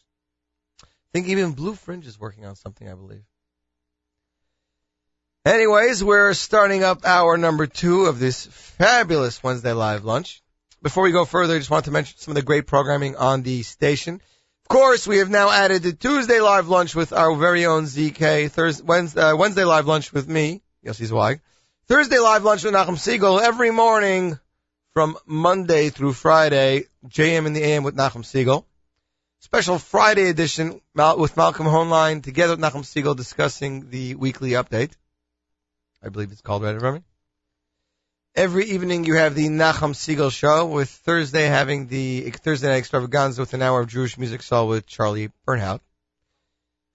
[1.12, 3.24] Think even Blue Fringe is working on something, I believe.
[5.44, 10.42] Anyways, we're starting up hour number two of this fabulous Wednesday live lunch.
[10.82, 13.42] Before we go further, I just want to mention some of the great programming on
[13.42, 14.14] the station.
[14.14, 18.50] Of course, we have now added the Tuesday live lunch with our very own ZK,
[18.50, 21.40] Thursday, Wednesday, uh, Wednesday live lunch with me, Yossi Zweig,
[21.88, 24.38] Thursday live lunch with Nachum Siegel every morning
[24.92, 28.66] from Monday through Friday, JM in the AM with Nachum Siegel.
[29.42, 34.92] Special Friday edition with Malcolm Hoenlein together with Nachum Siegel discussing the weekly update.
[36.02, 37.02] I believe it's called, right, in Remy?
[38.34, 43.40] Every evening you have the Nachum Siegel show with Thursday having the Thursday night extravaganza
[43.40, 45.80] with an hour of Jewish music soul with Charlie Bernhaut.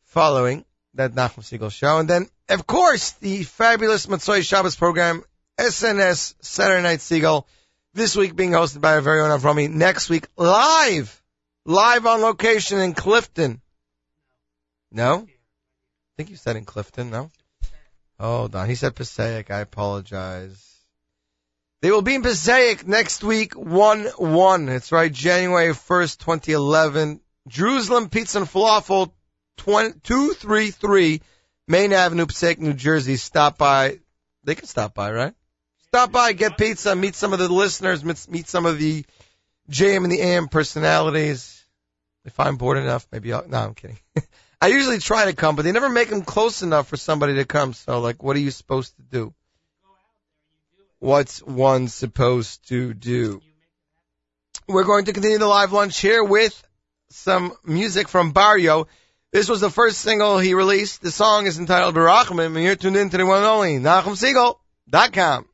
[0.03, 1.97] Following that Nachum Siegel show.
[1.97, 5.23] And then, of course, the fabulous Motzei Shabbos program,
[5.57, 7.47] SNS Saturday Night Siegel.
[7.95, 9.67] This week being hosted by our very own Avrami.
[9.67, 11.23] Next week, live!
[11.65, 13.61] Live on location in Clifton.
[14.91, 15.27] No?
[15.27, 17.31] I think you said in Clifton, no?
[18.19, 18.69] Hold on.
[18.69, 19.51] He said Passaic.
[19.51, 20.61] I apologize.
[21.81, 24.69] They will be in Passaic next week, 1-1.
[24.69, 27.19] It's right, January 1st, 2011.
[27.47, 29.11] Jerusalem Pizza and Falafel,
[29.57, 31.21] 20, 233
[31.67, 33.17] Main Avenue, Passaic, New Jersey.
[33.17, 33.99] Stop by.
[34.43, 35.33] They can stop by, right?
[35.87, 39.05] Stop by, get pizza, meet some of the listeners, meet some of the
[39.69, 41.54] JM and the AM personalities.
[42.25, 43.99] If I'm bored enough, maybe I'll, no, I'm kidding.
[44.61, 47.45] I usually try to come, but they never make them close enough for somebody to
[47.45, 47.73] come.
[47.73, 49.33] So, like, what are you supposed to do?
[50.99, 53.41] What's one supposed to do?
[54.67, 56.63] We're going to continue the live lunch here with
[57.09, 58.87] some music from Barrio.
[59.31, 61.01] This was the first single he released.
[61.01, 65.45] The song is entitled Barachman, and you're tuned in to the one and only NachumSiegel.com.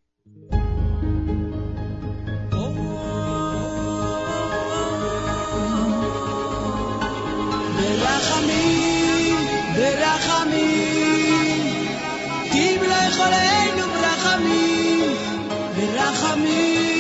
[13.24, 16.91] עלינו ברחמים, ברחמים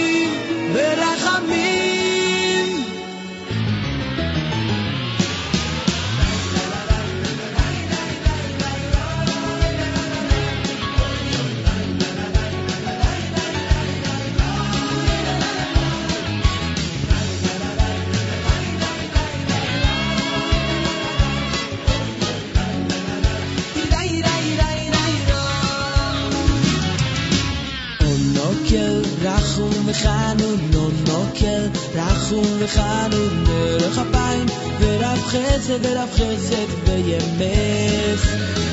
[29.90, 34.46] וחנון, נו נוקל רחום וחנון, דרך אפיים
[34.80, 38.22] ורב חסד ורב חסד וימס.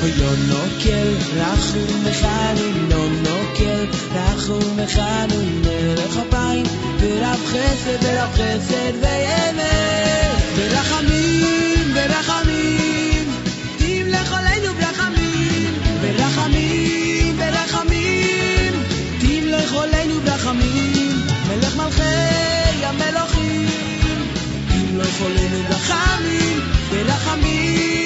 [0.02, 6.66] אויו נוקל רחום וחנון, נו נוקל רחום וחנון, דרך אפיים
[7.00, 10.14] ורב חסד ורב חסד וימס.
[10.56, 12.57] ברחמים, ברחמים,
[25.19, 26.59] חולנו רחמים,
[26.91, 27.98] ברחמים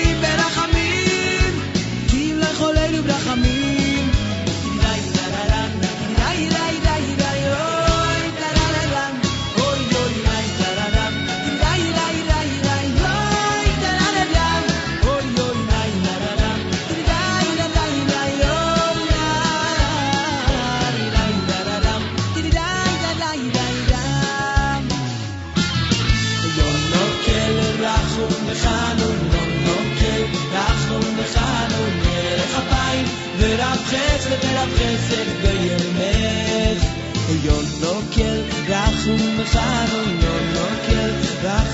[39.04, 41.12] khum me khanon lo lo kel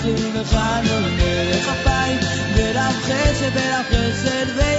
[0.01, 2.11] khum me khanon le khapai
[2.55, 4.78] der am khese der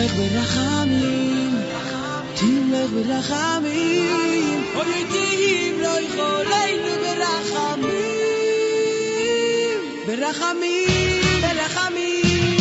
[0.00, 1.56] תמלך ברחמים,
[2.34, 7.90] תמלך ברחמים, אוי תהים לא יכולנו ברחמים,
[10.06, 12.58] ברחמים, ברחמים,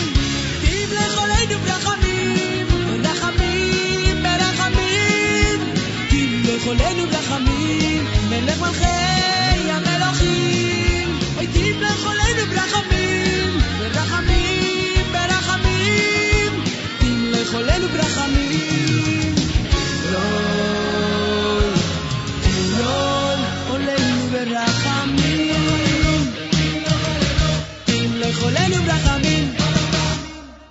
[0.61, 2.67] תמלך עלינו ברחמים,
[3.03, 5.59] ברחמים, ברחמים,
[6.09, 12.88] תמלך עלינו ברחמים, מלך מלכי המלוכים, אוי תמלך עלינו ברחמים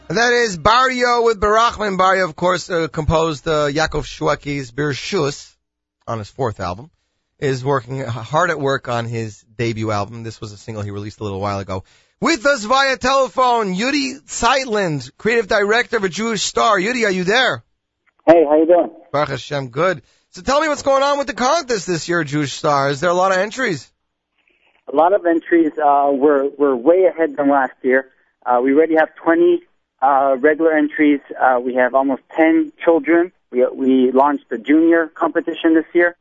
[0.08, 1.98] That is Barrio with Barachman.
[1.98, 5.54] Barrio, of course, uh, composed uh, Yaakov Shwekey's Birshus
[6.06, 6.90] on his fourth album.
[7.38, 10.24] Is working hard at work on his debut album.
[10.24, 11.84] This was a single he released a little while ago.
[12.20, 16.76] With us via telephone, Yudi Zeitland, creative director of A Jewish Star.
[16.76, 17.62] Yudi, are you there?
[18.26, 18.90] Hey, how you doing?
[19.12, 20.02] Baruch Hashem, good.
[20.30, 22.90] So tell me what's going on with the contest this year, Jewish Star.
[22.90, 23.88] Is there a lot of entries?
[24.92, 25.70] A lot of entries.
[25.78, 28.10] Uh, we're we're way ahead than last year.
[28.44, 29.62] Uh, we already have 20
[30.02, 31.20] uh, regular entries.
[31.40, 33.30] Uh, we have almost 10 children.
[33.52, 36.16] We we launched a junior competition this year.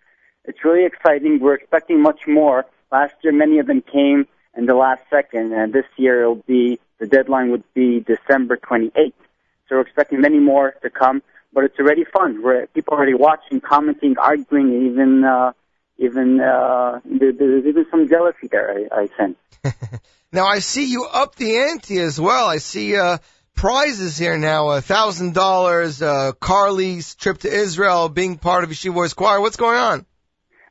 [0.45, 1.39] It's really exciting.
[1.39, 2.67] We're expecting much more.
[2.91, 6.79] Last year, many of them came in the last second, and this year it'll be
[6.99, 9.13] the deadline would be December 28th.
[9.69, 11.21] So we're expecting many more to come.
[11.53, 12.43] But it's already fun.
[12.43, 15.53] We're people are already watching, commenting, arguing, even uh,
[15.97, 18.87] even uh, there, there's even some jealousy there.
[18.91, 19.37] I, I sense.
[20.31, 22.47] Now I see you up the ante as well.
[22.49, 23.19] I see uh,
[23.55, 28.93] prizes here now: a thousand dollars, uh, Carly's trip to Israel, being part of Yeshiva
[28.93, 29.39] Boys Choir.
[29.39, 30.05] What's going on?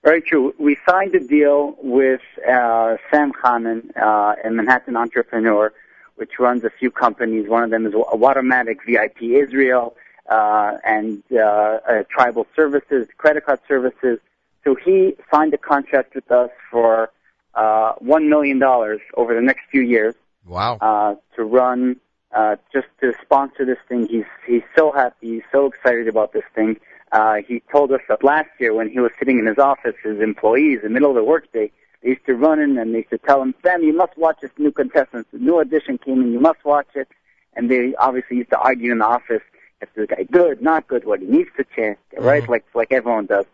[0.07, 0.55] Very true.
[0.57, 5.73] We signed a deal with uh, Sam Khanan, uh, a Manhattan entrepreneur,
[6.15, 7.49] which runs a few companies.
[7.49, 9.97] One of them is Watermatic VIP Israel
[10.31, 14.21] uh, and uh, uh, Tribal Services, credit card services.
[14.63, 17.11] So he signed a contract with us for
[17.57, 20.15] uh, one million dollars over the next few years
[20.47, 20.79] Wow.
[20.81, 21.97] uh, to run,
[22.31, 24.07] uh, just to sponsor this thing.
[24.07, 26.77] He's he's so happy, he's so excited about this thing.
[27.17, 30.21] Uh, he told us that last year when he was sitting in his office, his
[30.21, 31.73] employees, in the middle of the workday,
[32.03, 34.39] they used to run in and they used to tell him, Sam, you must watch
[34.43, 35.27] this new contestant.
[35.33, 37.09] The new edition came in, you must watch it.
[37.55, 39.41] And they obviously used to argue in the office
[39.81, 42.47] if the guy good, not good, what he needs to change, right?
[42.47, 43.47] Like like everyone does.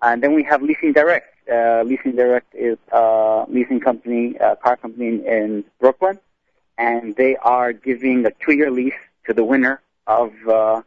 [0.00, 1.28] And then we have Leasing Direct.
[1.50, 6.20] Uh, Leasing Direct is a leasing company, a car company in, in Brooklyn,
[6.76, 10.82] and they are giving a two-year lease to the winner of uh,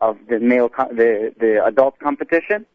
[0.00, 2.66] of the male co- the the adult competition.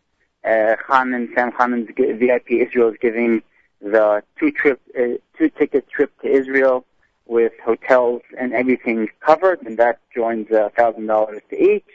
[0.44, 3.44] Uh, Khan and Sam Khanan's gi- VIP Israel is giving
[3.80, 6.86] the two trip uh, two ticket trip to Israel
[7.28, 11.86] with hotels and everything covered, and that joins a thousand dollars to each.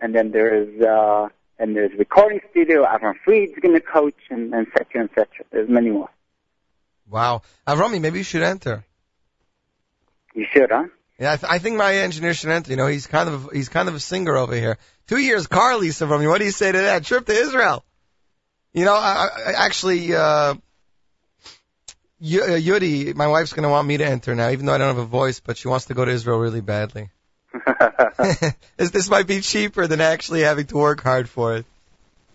[0.00, 1.28] And then there's uh,
[1.58, 2.84] and there's recording studio.
[2.84, 5.44] Avram Fried's going to coach, and, and et cetera, and et cetera.
[5.50, 6.10] There's many more.
[7.08, 7.42] Wow.
[7.66, 8.84] Avrami, maybe you should enter.
[10.34, 10.84] You should, huh?
[11.18, 12.70] Yeah, I, th- I think my engineer should enter.
[12.70, 14.78] You know, he's kind of he's kind of a singer over here.
[15.08, 16.28] Two years car lease from you.
[16.28, 17.84] What do you say to that trip to Israel?
[18.72, 20.54] You know, I, I actually, uh,
[22.20, 24.88] Y- uh, Yudi, my wife's gonna want me to enter now, even though I don't
[24.88, 27.10] have a voice, but she wants to go to Israel really badly.
[28.76, 31.66] this this might be cheaper than actually having to work hard for it.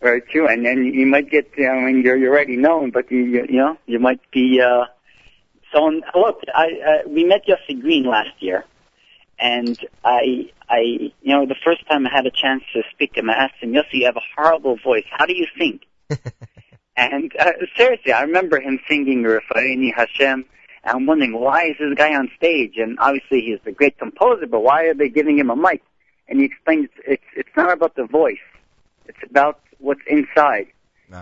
[0.01, 1.51] Very true, and then you might get.
[1.57, 4.61] I mean, you're you're already known, but you you, you know you might be.
[4.61, 4.85] uh
[5.73, 5.79] So
[6.15, 6.65] look, I
[7.05, 8.63] uh, we met Yossi Green last year,
[9.43, 10.79] and I I
[11.21, 13.61] you know the first time I had a chance to speak to him, I asked
[13.61, 15.03] him, Yossi, you have a horrible voice.
[15.11, 15.81] How do you sing?
[16.95, 20.45] and uh, seriously, I remember him singing Refaini Hashem.
[20.85, 22.75] And I'm wondering why is this guy on stage?
[22.77, 25.83] And obviously he's a great composer, but why are they giving him a mic?
[26.29, 28.45] And he explained, it's it's, not about the voice.
[29.07, 30.67] It's about what's inside.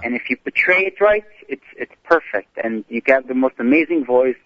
[0.03, 2.55] And if you portray it right, it's it's perfect.
[2.63, 4.41] And you get the most amazing voice.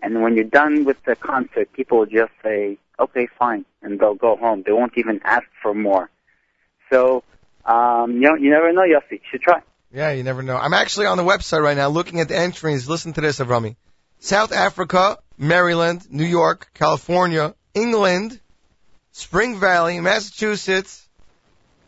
[0.00, 4.14] And when you're done with the concert, people will just say, "Okay, fine," and they'll
[4.14, 4.62] go home.
[4.64, 6.10] They won't even ask for more.
[6.90, 7.22] So
[7.68, 9.12] Um, you, don't, you never know, Yossi.
[9.12, 9.60] You should try.
[9.92, 10.56] Yeah, you never know.
[10.56, 12.88] I'm actually on the website right now looking at the entries.
[12.88, 13.76] Listen to this, Avrami.
[14.20, 18.40] South Africa, Maryland, New York, California, England,
[19.12, 21.06] Spring Valley, Massachusetts.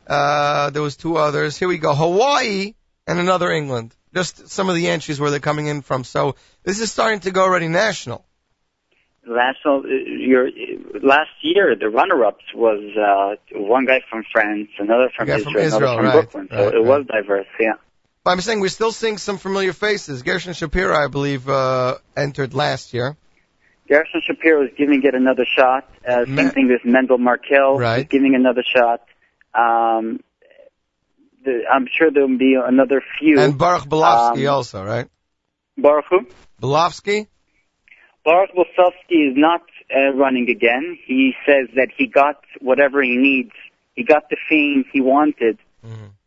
[0.06, 1.56] Uh, there was two others.
[1.56, 1.94] Here we go.
[1.94, 2.74] Hawaii
[3.06, 3.94] and another England.
[4.14, 6.04] Just some of the entries where they're coming in from.
[6.04, 8.24] So this is starting to go already national.
[9.26, 10.48] National, uh, your
[11.02, 15.84] last year the runner-ups was uh, one guy from France, another from Israel, from another
[15.84, 16.48] Israel, from right, Brooklyn.
[16.50, 17.46] So right, it was diverse.
[17.60, 17.72] Yeah.
[18.24, 20.22] But I'm saying we're still seeing some familiar faces.
[20.22, 23.16] Gershon Shapiro, I believe, uh, entered last year.
[23.88, 25.88] Gershon Shapiro is giving it another shot.
[26.06, 27.78] Uh, same Ma- thing with Mendel Markel.
[27.78, 28.08] Right.
[28.08, 29.00] Giving another shot.
[29.54, 30.20] Um,
[31.44, 33.38] the, I'm sure there will be another few.
[33.38, 35.08] And Baruch Belovsky Um, also, right?
[35.76, 36.26] Baruch who?
[36.60, 37.26] Belovsky?
[38.24, 39.62] Baruch Bolsovsky is not
[39.94, 40.98] uh, running again.
[41.04, 43.52] He says that he got whatever he needs.
[43.96, 45.58] He got the fame he wanted,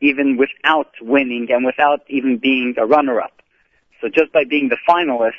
[0.02, 3.42] even without winning and without even being a runner-up.
[4.02, 5.34] So just by being the finalist,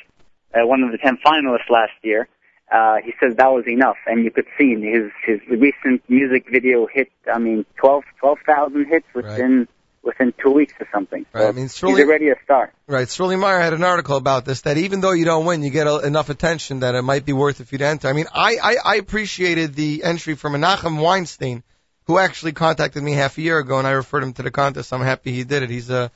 [0.53, 2.27] uh, one of the ten finalists last year,
[2.71, 3.97] uh, he says that was enough.
[4.07, 7.11] And you could see his his recent music video hit.
[7.31, 9.67] I mean, twelve twelve thousand hits within
[10.05, 11.25] within two weeks or something.
[11.33, 12.71] So Right, I mean, he's Shirley- already a star.
[12.87, 13.09] Right.
[13.09, 15.87] Sterling Meyer had an article about this that even though you don't win, you get
[15.87, 18.07] a, enough attention that it might be worth it for you to enter.
[18.07, 21.63] I mean, I, I, I appreciated the entry from Menachem Weinstein,
[22.05, 24.93] who actually contacted me half a year ago, and I referred him to the contest.
[24.93, 25.69] I'm happy he did it.
[25.71, 26.11] He's a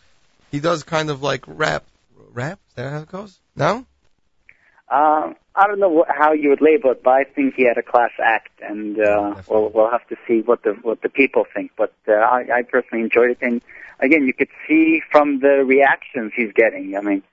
[0.51, 1.83] he does kind of like rap.
[2.31, 2.59] Rap?
[2.69, 3.39] Is that how it goes?
[3.55, 3.85] No?
[4.87, 7.77] Uh, I don't know wh- how you would label it, but I think he had
[7.77, 11.45] a class act, and uh, we'll we'll have to see what the what the people
[11.53, 11.71] think.
[11.77, 13.61] But uh, I, I personally enjoyed it, and
[13.99, 16.95] again, you could see from the reactions he's getting.
[16.95, 17.23] I mean,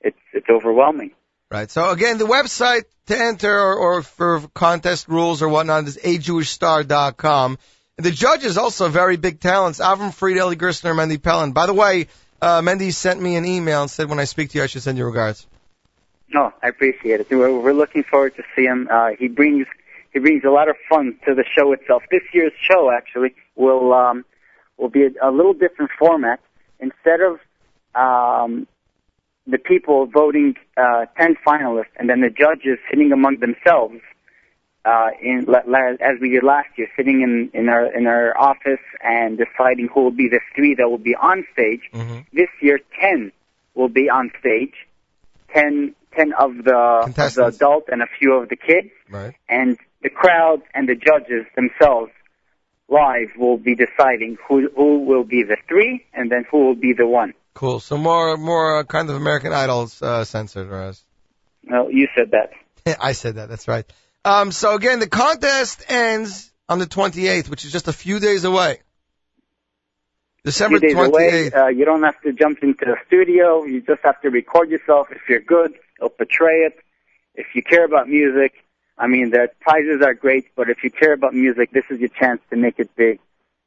[0.00, 1.10] it's it's overwhelming.
[1.50, 1.70] Right.
[1.70, 7.58] So again, the website to enter or, or for contest rules or whatnot is ajewishstar.com.
[7.96, 9.78] And the judges also very big talents.
[9.78, 11.52] Avram Fried, Eli Gerstner, Mendy Pellin.
[11.52, 12.08] By the way,
[12.42, 14.82] uh, Mendy sent me an email and said when I speak to you, I should
[14.82, 15.46] send you regards.
[16.34, 17.30] No, I appreciate it.
[17.30, 18.88] We're, we're looking forward to see him.
[18.90, 19.68] Uh, he brings
[20.12, 22.02] he brings a lot of fun to the show itself.
[22.10, 24.24] This year's show actually will um,
[24.76, 26.40] will be a, a little different format.
[26.80, 27.38] Instead of
[27.94, 28.66] um,
[29.46, 34.00] the people voting uh, ten finalists and then the judges sitting among themselves,
[34.84, 35.46] uh, in
[36.00, 40.02] as we did last year, sitting in, in our in our office and deciding who
[40.02, 41.82] will be the three that will be on stage.
[42.32, 43.30] This year, ten
[43.76, 44.74] will be on stage.
[45.54, 49.34] 10, 10 of the, of the adult and a few of the kids, Right.
[49.48, 52.10] and the crowd and the judges themselves
[52.88, 56.92] live will be deciding who who will be the three and then who will be
[56.92, 57.32] the one.
[57.54, 57.80] Cool.
[57.80, 61.02] So more more uh, kind of American Idols uh, censored, or as
[61.68, 62.50] Well, you said that.
[63.00, 63.48] I said that.
[63.48, 63.86] That's right.
[64.24, 68.44] Um, so again, the contest ends on the 28th, which is just a few days
[68.44, 68.80] away.
[70.44, 71.08] December few days 28th.
[71.08, 71.50] away.
[71.52, 73.64] Uh, you don't have to jump into the studio.
[73.64, 75.08] You just have to record yourself.
[75.10, 76.78] If you're good, it'll portray it.
[77.34, 78.52] If you care about music,
[78.96, 82.10] I mean, the prizes are great, but if you care about music, this is your
[82.10, 83.18] chance to make it big.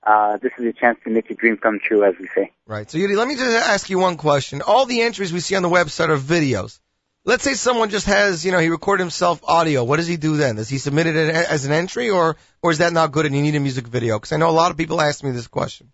[0.03, 2.51] Uh, this is your chance to make your dream come true, as we say.
[2.65, 2.89] Right.
[2.89, 4.61] So Yudi, let me just ask you one question.
[4.61, 6.79] All the entries we see on the website are videos.
[7.25, 9.83] Let's say someone just has, you know, he recorded himself audio.
[9.83, 10.55] What does he do then?
[10.55, 13.41] Does he submit it as an entry, or or is that not good and you
[13.41, 14.17] need a music video?
[14.17, 15.91] Because I know a lot of people ask me this question.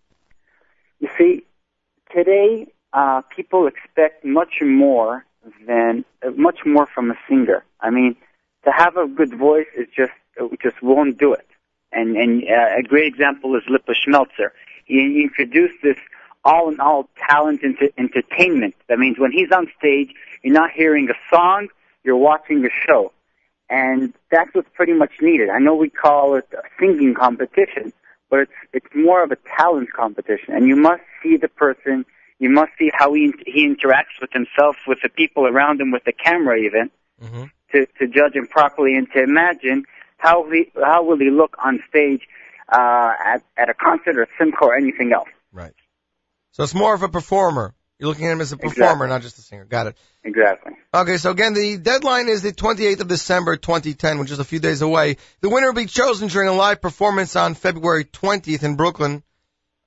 [1.03, 1.43] You see,
[2.15, 5.25] today uh, people expect much more
[5.67, 7.65] than uh, much more from a singer.
[7.81, 8.15] I mean,
[8.63, 11.45] to have a good voice is just it just won't do it.
[11.91, 14.51] And and uh, a great example is Lipa Schmelzer.
[14.85, 15.97] He, he introduced this
[16.45, 18.75] all in all talent into entertainment.
[18.87, 21.67] That means when he's on stage, you're not hearing a song,
[22.05, 23.11] you're watching a show.
[23.69, 25.49] And that's what's pretty much needed.
[25.49, 27.91] I know we call it a singing competition,
[28.33, 30.55] but it's it's more of a talent competition.
[30.55, 32.03] And you must see the person,
[32.39, 36.03] you must see how he he interacts with himself, with the people around him, with
[36.03, 36.89] the camera even,
[37.71, 39.85] to to judge him properly and to imagine
[40.17, 42.21] how he how will he look on stage
[42.69, 45.29] uh, at at a concert or simcha or anything else.
[45.51, 45.75] Right.
[46.53, 47.75] So it's more of a performer.
[47.99, 49.65] You're looking at him as a performer, not just a singer.
[49.65, 49.97] Got it.
[50.23, 50.73] Exactly.
[50.93, 54.59] Okay, so again, the deadline is the 28th of December 2010, which is a few
[54.59, 55.17] days away.
[55.41, 59.23] The winner will be chosen during a live performance on February 20th in Brooklyn.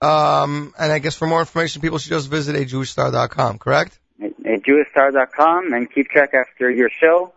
[0.00, 3.98] Um, and I guess for more information, people should just visit ajewishstar.com, correct?
[4.20, 7.32] at jewishstar.com and keep track after your show.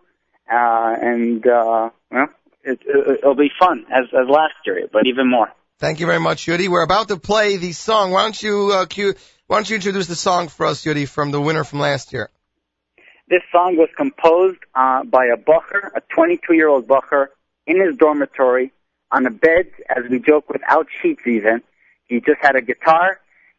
[0.50, 2.28] Uh, and, uh, well,
[2.64, 5.52] it, it, it'll be fun as, as last year, but even more.
[5.78, 6.68] Thank you very much, Yudi.
[6.68, 8.10] We're about to play the song.
[8.10, 9.14] Why don't you, uh, cue,
[9.50, 12.30] why don't you introduce the song for us, Yudi, from the winner from last year?
[13.28, 17.26] This song was composed uh, by a Bacher, a 22-year-old Bacher,
[17.66, 18.70] in his dormitory,
[19.10, 21.62] on a bed, as we joke, without sheets even.
[22.06, 23.18] He just had a guitar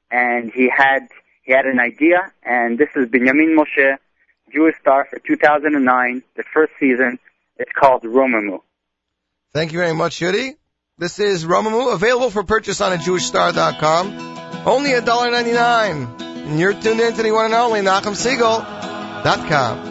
[0.10, 1.10] and he had
[1.44, 3.98] he had an idea, and this is Benjamin Moshe,
[4.54, 7.20] Jewish Star for 2009, the first season.
[7.58, 8.62] It's called Romamu.
[9.54, 10.56] Thank you very much, Yudi.
[10.98, 14.41] This is Romamu, available for purchase on a JewishStar.com.
[14.66, 16.22] Only $1.99.
[16.22, 19.88] And you're tuned in to the one and only NachumSiegel.com.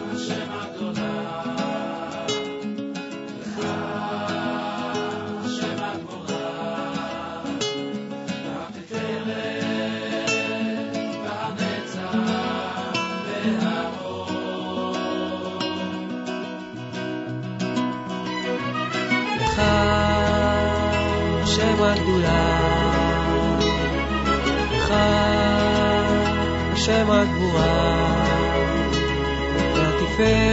[21.45, 22.60] שם הגדולה
[26.81, 28.25] השם הגבורה,
[29.75, 30.45] והתפארת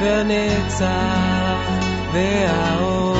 [0.00, 0.88] והנצח
[2.12, 3.18] והאור.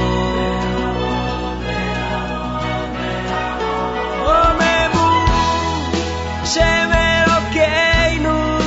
[6.42, 8.58] השם אלוקינו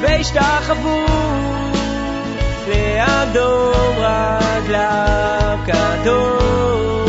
[0.00, 1.06] והשתחוו
[2.68, 7.06] לאדום רגליו קדוש,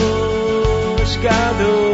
[1.17, 1.86] קדוש,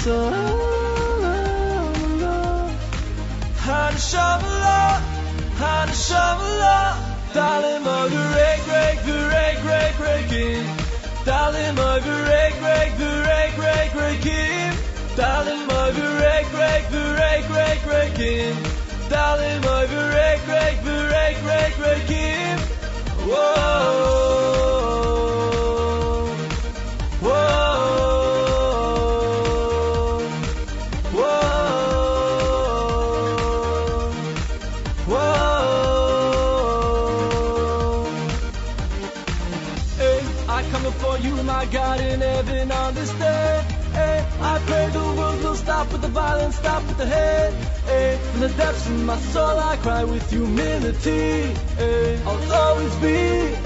[0.02, 0.69] so
[40.60, 43.64] I come before you, my God in heaven on this day.
[43.94, 47.54] Hey, I pray the world will stop with the violence, stop with the hate.
[47.86, 51.54] Hey, from the depths of my soul, I cry with humility.
[51.80, 53.56] Hey, I'll always be.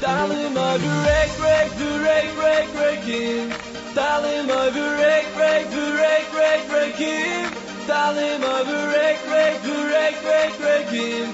[0.00, 3.52] Darling, my break, break, break, break, breaking.
[3.94, 7.44] Darling, my break, break, break, break, breaking.
[7.86, 11.28] Darling, my break, break, break, break, breaking.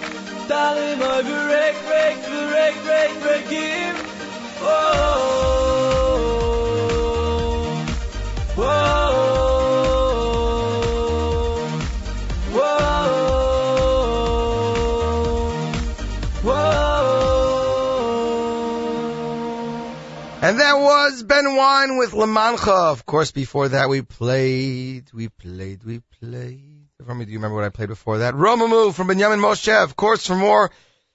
[0.48, 4.11] Darling, my break, break, break, break, breaking.
[20.44, 22.90] And that was Ben Wine with Lamancha.
[22.90, 26.88] Of course, before that we played, we played, we played.
[27.00, 28.34] Rami, do you remember what I played before that?
[28.34, 29.72] Romamu from Benjamin Moshe.
[29.72, 30.72] Of course, for more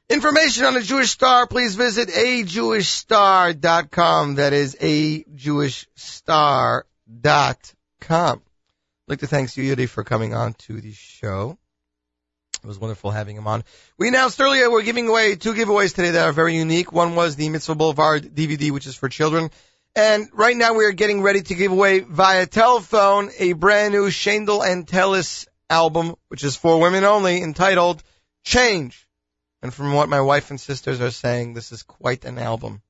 [0.09, 4.35] information on the Jewish Star, please visit ajewishstar.com.
[4.35, 6.83] That is ajewishstar.com.
[8.09, 8.39] I'd
[9.07, 11.57] like to thank Yudi for coming on to the show.
[12.63, 13.63] It was wonderful having him on.
[13.97, 16.91] We announced earlier we're giving away two giveaways today that are very unique.
[16.91, 19.51] One was the Mitzvah Boulevard DVD, which is for children.
[19.95, 24.09] And right now we are getting ready to give away via telephone a brand new
[24.09, 28.03] Shandel and Tellis album, which is for women only, entitled
[28.43, 29.06] Change.
[29.67, 32.81] And from what my wife and sisters are saying, this is quite an album.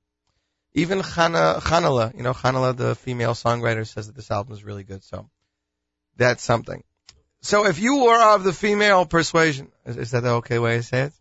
[0.75, 4.83] Even Chana, Chanala, you know, Chanala, the female songwriter, says that this album is really
[4.83, 5.03] good.
[5.03, 5.27] So
[6.17, 6.83] that's something.
[7.41, 10.83] So if you are of the female persuasion, is, is that the okay way to
[10.83, 11.13] say it?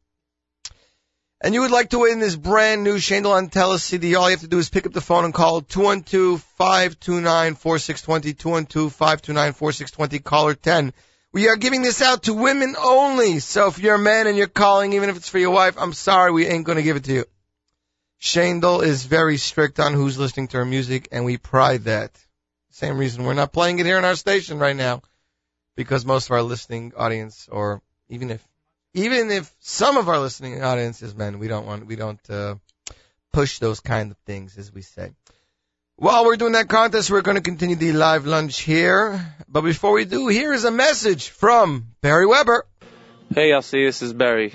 [1.41, 4.43] And you would like to win this brand new Shandel on CD, all you have
[4.43, 10.93] to do is pick up the phone and call 212-529-4620, 212-529-4620, caller 10.
[11.33, 13.41] We are giving this out to women only.
[13.41, 15.93] So if you're a man and you're calling, even if it's for your wife, I'm
[15.93, 17.25] sorry, we ain't gonna give it to you.
[18.21, 22.11] Shandel is very strict on who's listening to her music, and we pride that.
[22.71, 25.03] Same reason we're not playing it here in our station right now,
[25.77, 28.47] because most of our listening audience, or even if,
[28.95, 32.55] even if some of our listening audience is men, we don't want, we don't uh,
[33.33, 35.13] push those kind of things, as we say.
[35.99, 39.35] While we're doing that contest, we're going to continue the live lunch here.
[39.49, 42.67] But before we do, here is a message from Barry Weber.
[43.35, 44.53] Hey, Yossi, this is Barry.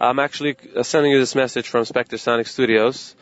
[0.00, 3.14] I'm actually uh, sending you this message from Spectre Sonic Studios,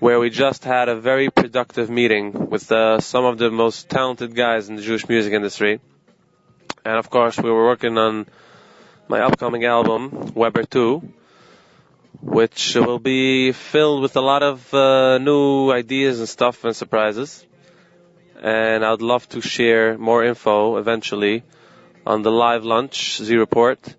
[0.00, 4.36] where we just had a very productive meeting with uh, some of the most talented
[4.36, 5.80] guys in the Jewish music industry.
[6.84, 8.26] And of course, we were working on
[9.08, 11.14] my upcoming album, Weber 2,
[12.22, 17.44] which will be filled with a lot of uh, new ideas and stuff and surprises.
[18.40, 21.42] And I'd love to share more info eventually
[22.06, 23.94] on the live lunch Z report,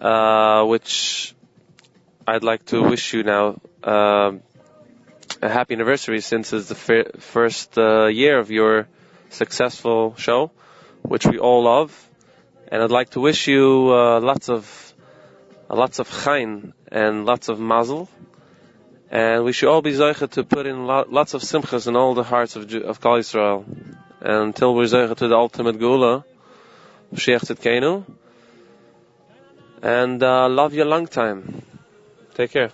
[0.00, 1.34] uh, which
[2.26, 4.42] I'd like to wish you now um
[5.42, 8.88] a happy anniversary since it's the fir- first uh, year of your
[9.30, 10.50] successful show,
[11.02, 11.90] which we all love.
[12.68, 14.64] And I'd like to wish you uh, lots of
[15.70, 18.08] lots of chayin and lots of mazel.
[19.10, 22.22] And we should all be zeicha to put in lots of simchas in all the
[22.22, 23.64] hearts of, of Klal Yisrael.
[24.20, 26.24] And until we're zeicha to the ultimate gula,
[27.16, 28.04] Sheikh Tzidkenu.
[29.82, 31.62] And uh, love you a long time.
[32.34, 32.70] Take care.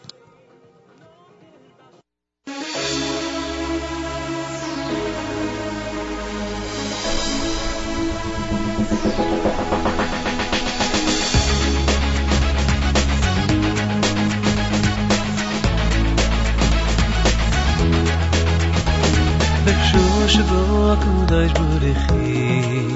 [20.96, 22.88] הקודש בורכי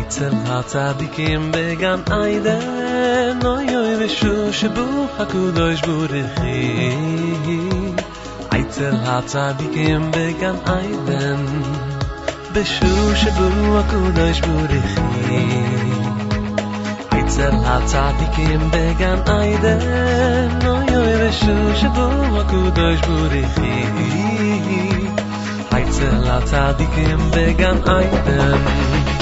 [0.00, 6.90] אצל הצדיקים בגן עדן אוי אוי ושו שבו הקודש בורכי
[8.48, 11.44] אצל הצדיקים בגן עדן
[12.52, 15.46] בשו שבו הקודש בורכי
[17.20, 24.93] אצל הצדיקים בגן עדן אוי אוי ושו שבו הקודש בורכי
[25.73, 29.12] אצל הצדיקים בגן עדן רחמני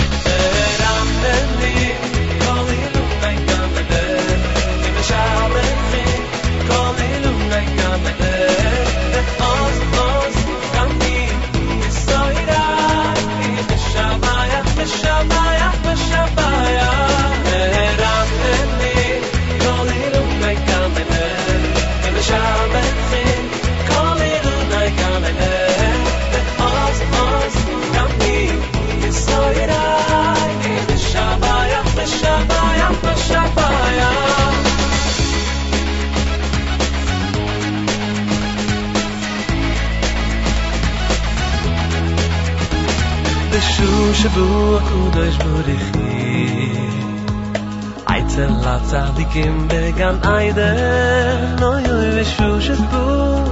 [44.23, 46.73] שבוע קודש בורכי
[48.09, 53.45] אייצל לצדיקים בגן איידן אוי אוי ושו שבוע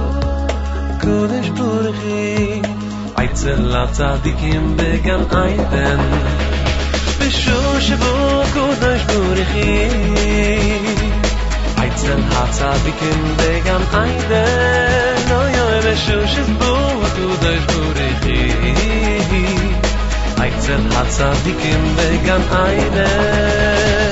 [1.01, 2.61] קודש בורכי
[3.17, 5.99] אייצל לצדיקים בגן איידן
[7.19, 9.89] ושו שבוע קודש בורכי
[11.77, 19.80] אייצל הצדיקים בגן איידן אוי אוי ושו שבוע קודש בורכי
[20.60, 24.09] אצל הצדיקים בגן עדן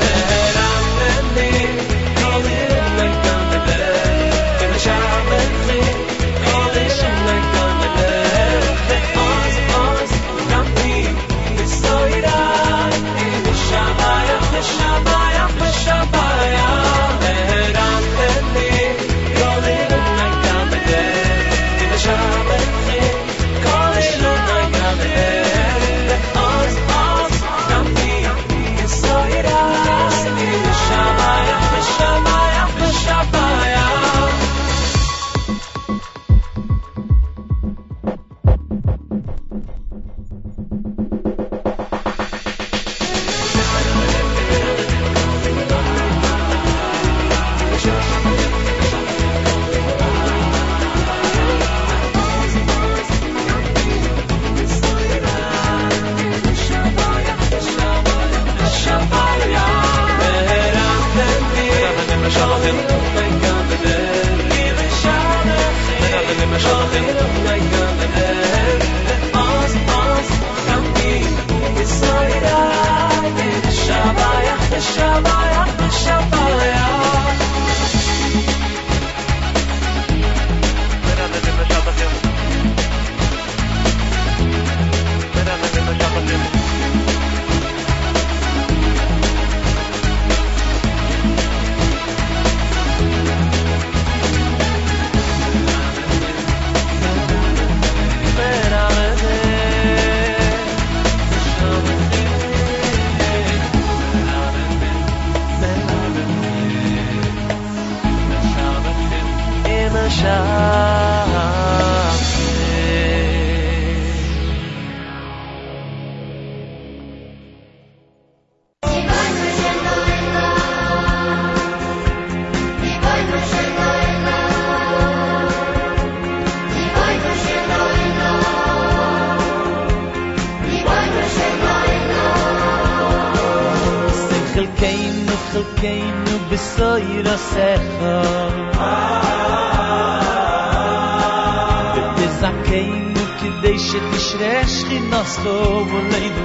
[143.80, 145.56] שתשרה שכינה ki nasto
[145.90, 146.36] volein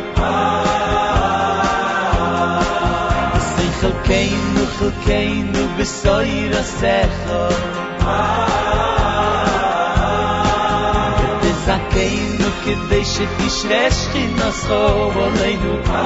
[3.81, 7.55] חלקנו חלקנו בסויר הסכו
[12.39, 16.03] nu כדי שתשרה שכינה besoyr a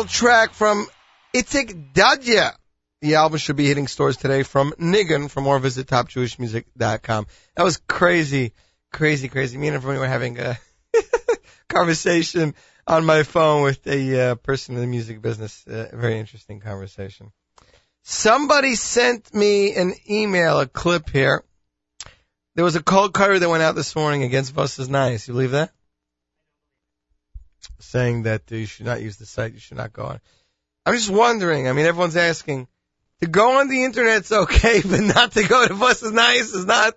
[0.05, 0.87] track from
[1.35, 2.53] Itzik Dadya.
[3.01, 5.29] The album should be hitting stores today from Nigun.
[5.29, 7.27] For more, visit topjewishmusic.com.
[7.57, 8.53] That was crazy,
[8.93, 9.59] crazy, crazy.
[9.59, 10.59] Me and everyone were having a
[11.69, 12.55] conversation
[12.87, 15.67] on my phone with a uh, person in the music business.
[15.67, 17.33] Uh, very interesting conversation.
[18.05, 21.45] Somebody sent me an email, a clip here.
[22.55, 25.27] There was a kol koreh that went out this morning against Vos Iz Neias.
[25.27, 25.73] You believe that?
[27.81, 30.21] Saying that you should not use the site, you should not go on.
[30.85, 31.69] I'm just wondering.
[31.69, 32.69] I mean, everyone's asking
[33.21, 36.67] to go on the internet's okay, but not to go to Vos Iz Neias is
[36.67, 36.95] not.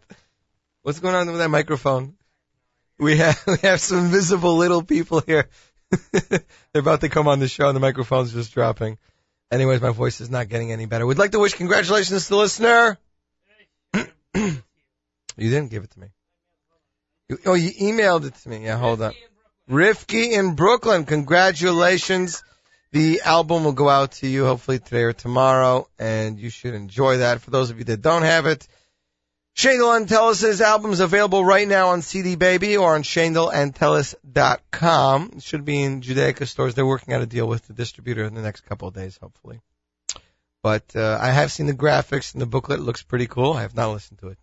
[0.81, 2.15] What's going on with that microphone?
[2.97, 5.49] We have we have some visible little people here.
[6.11, 6.41] They're
[6.73, 8.97] about to come on the show, and the microphone's just dropping.
[9.51, 11.05] Anyways, my voice is not getting any better.
[11.05, 12.97] We'd like to wish congratulations to the listener.
[13.93, 14.61] you
[15.37, 16.07] didn't give it to me.
[17.29, 18.65] You, oh, you emailed it to me.
[18.65, 19.13] Yeah, hold on.
[19.69, 22.43] Rifki in Brooklyn, congratulations.
[22.91, 27.17] The album will go out to you hopefully today or tomorrow, and you should enjoy
[27.17, 27.41] that.
[27.41, 28.67] For those of you that don't have it,
[29.55, 30.11] Shandel and
[30.61, 35.31] album is available right now on CD Baby or on shandelandtellis.com.
[35.37, 36.75] It should be in Judaica stores.
[36.75, 39.61] They're working out a deal with the distributor in the next couple of days, hopefully.
[40.61, 42.79] But uh, I have seen the graphics and the booklet.
[42.79, 43.53] It looks pretty cool.
[43.53, 44.37] I have not listened to it.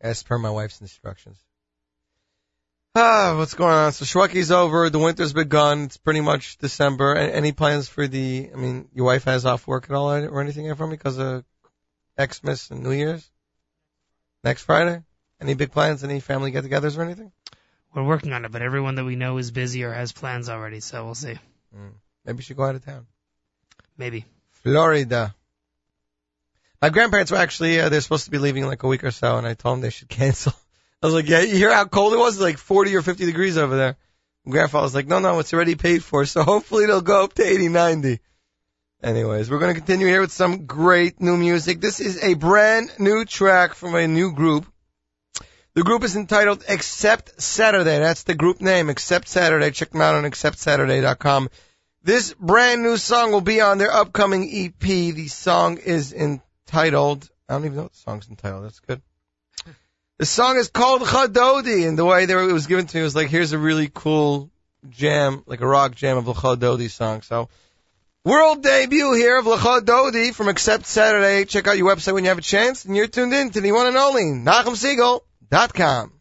[0.00, 1.38] As per my wife's instructions.
[2.94, 3.92] Ah, what's going on?
[3.92, 4.90] So Shwekey's over.
[4.90, 5.84] The winter's begun.
[5.84, 7.14] It's pretty much December.
[7.14, 8.50] A- Any plans for the?
[8.52, 11.44] I mean, your wife has off work at all or anything from me because of
[12.20, 13.28] Xmas and New Year's?
[14.44, 15.02] Next Friday?
[15.40, 16.04] Any big plans?
[16.04, 17.32] Any family get-togethers or anything?
[17.94, 20.80] We're working on it, but everyone that we know is busy or has plans already,
[20.80, 21.38] so we'll see.
[21.76, 21.92] Mm.
[22.26, 23.06] Maybe should go out of town.
[23.96, 24.24] Maybe.
[24.62, 25.34] Florida.
[26.80, 29.10] My grandparents were actually, uh, they're supposed to be leaving in like a week or
[29.10, 30.52] so, and I told them they should cancel.
[31.02, 32.34] I was like, yeah, you hear how cold it was?
[32.34, 33.96] It's like 40 or 50 degrees over there.
[34.44, 37.34] And grandfather was like, no, no, it's already paid for, so hopefully it'll go up
[37.34, 38.20] to 80, 90.
[39.02, 41.80] Anyways, we're going to continue here with some great new music.
[41.80, 44.64] This is a brand new track from a new group.
[45.74, 47.98] The group is entitled Accept Saturday.
[47.98, 49.72] That's the group name, Accept Saturday.
[49.72, 51.48] Check them out on acceptsaturday.com.
[52.04, 54.80] This brand new song will be on their upcoming EP.
[54.80, 58.64] The song is entitled, I don't even know what the song's entitled.
[58.64, 59.02] That's good.
[60.22, 63.02] The song is called Chadodi, and the way they were, it was given to me
[63.02, 64.52] was like, here's a really cool
[64.88, 67.22] jam, like a rock jam of the Chadodi song.
[67.22, 67.48] So,
[68.24, 71.44] world debut here of Lachad Dodi from Accept Saturday.
[71.44, 73.72] Check out your website when you have a chance, and you're tuned in to the
[73.72, 76.12] one and only NachumSiegel.com.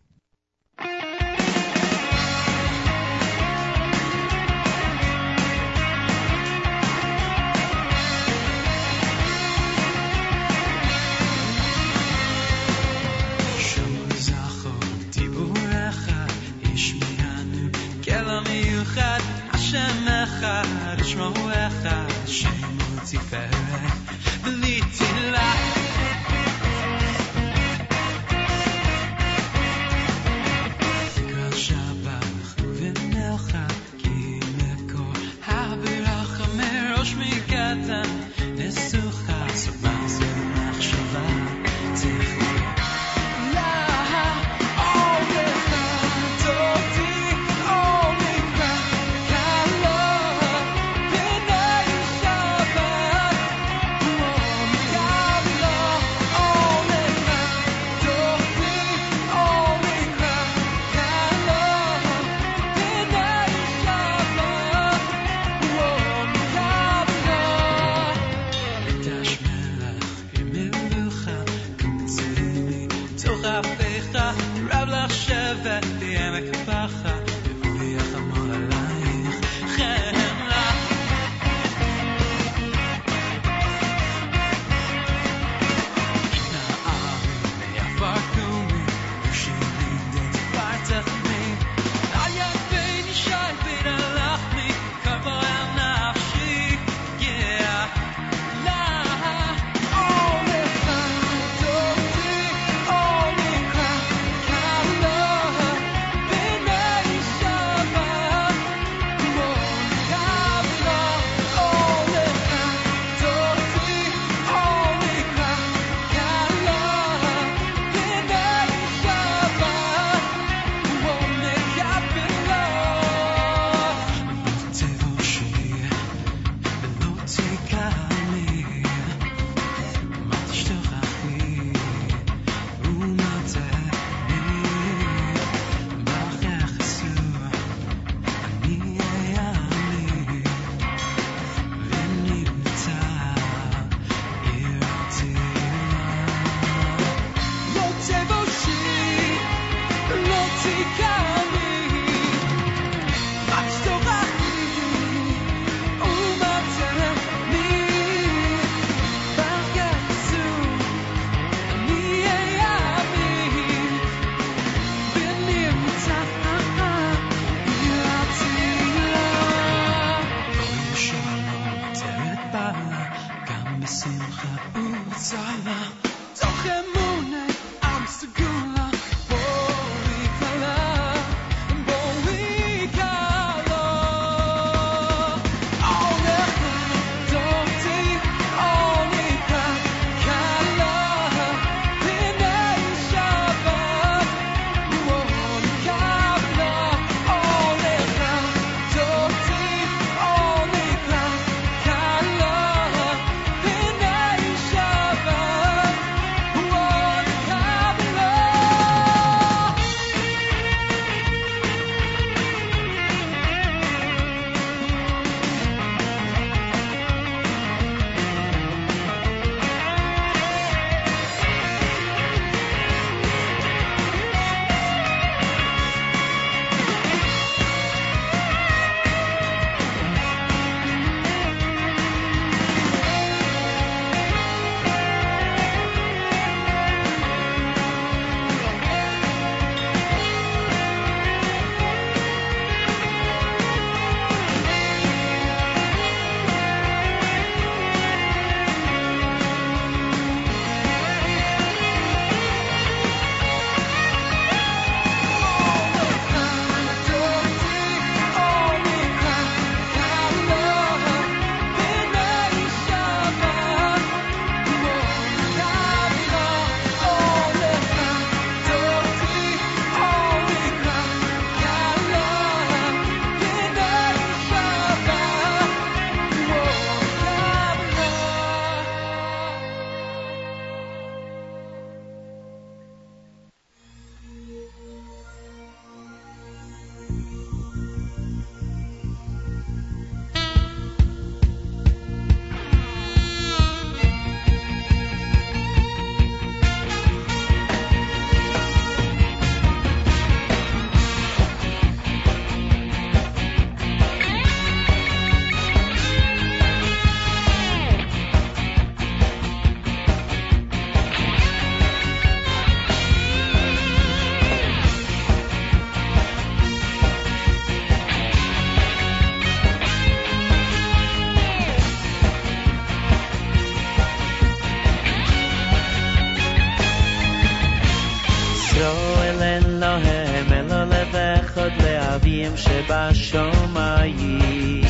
[332.92, 334.82] בשמיים.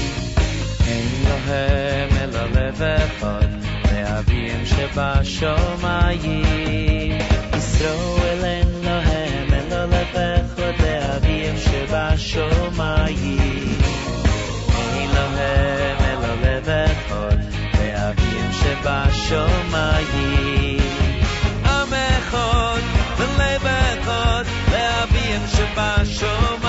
[0.87, 3.47] אין להם אלא לב אחד,
[3.93, 6.41] לאביהם שבשמיים.
[7.57, 12.97] ישראל אין להם אלא לב אחד, לאביהם שבשמיים.
[14.93, 17.37] אין להם אלא לב אחד,
[17.79, 20.01] לאביהם שבשמיים.
[21.65, 22.81] עם אחד
[23.17, 26.60] ולב אחד, לאביהם שבשמיים.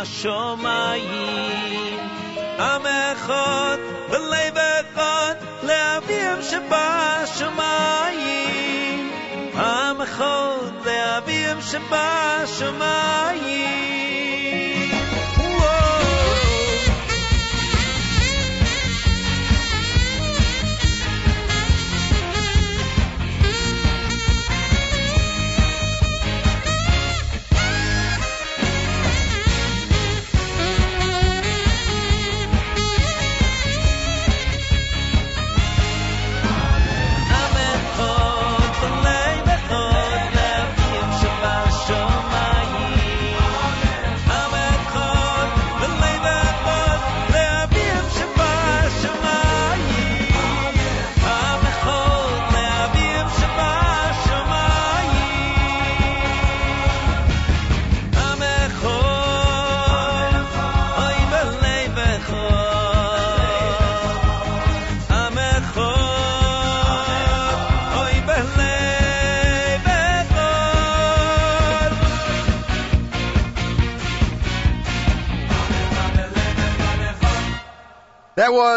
[0.00, 1.19] השמיים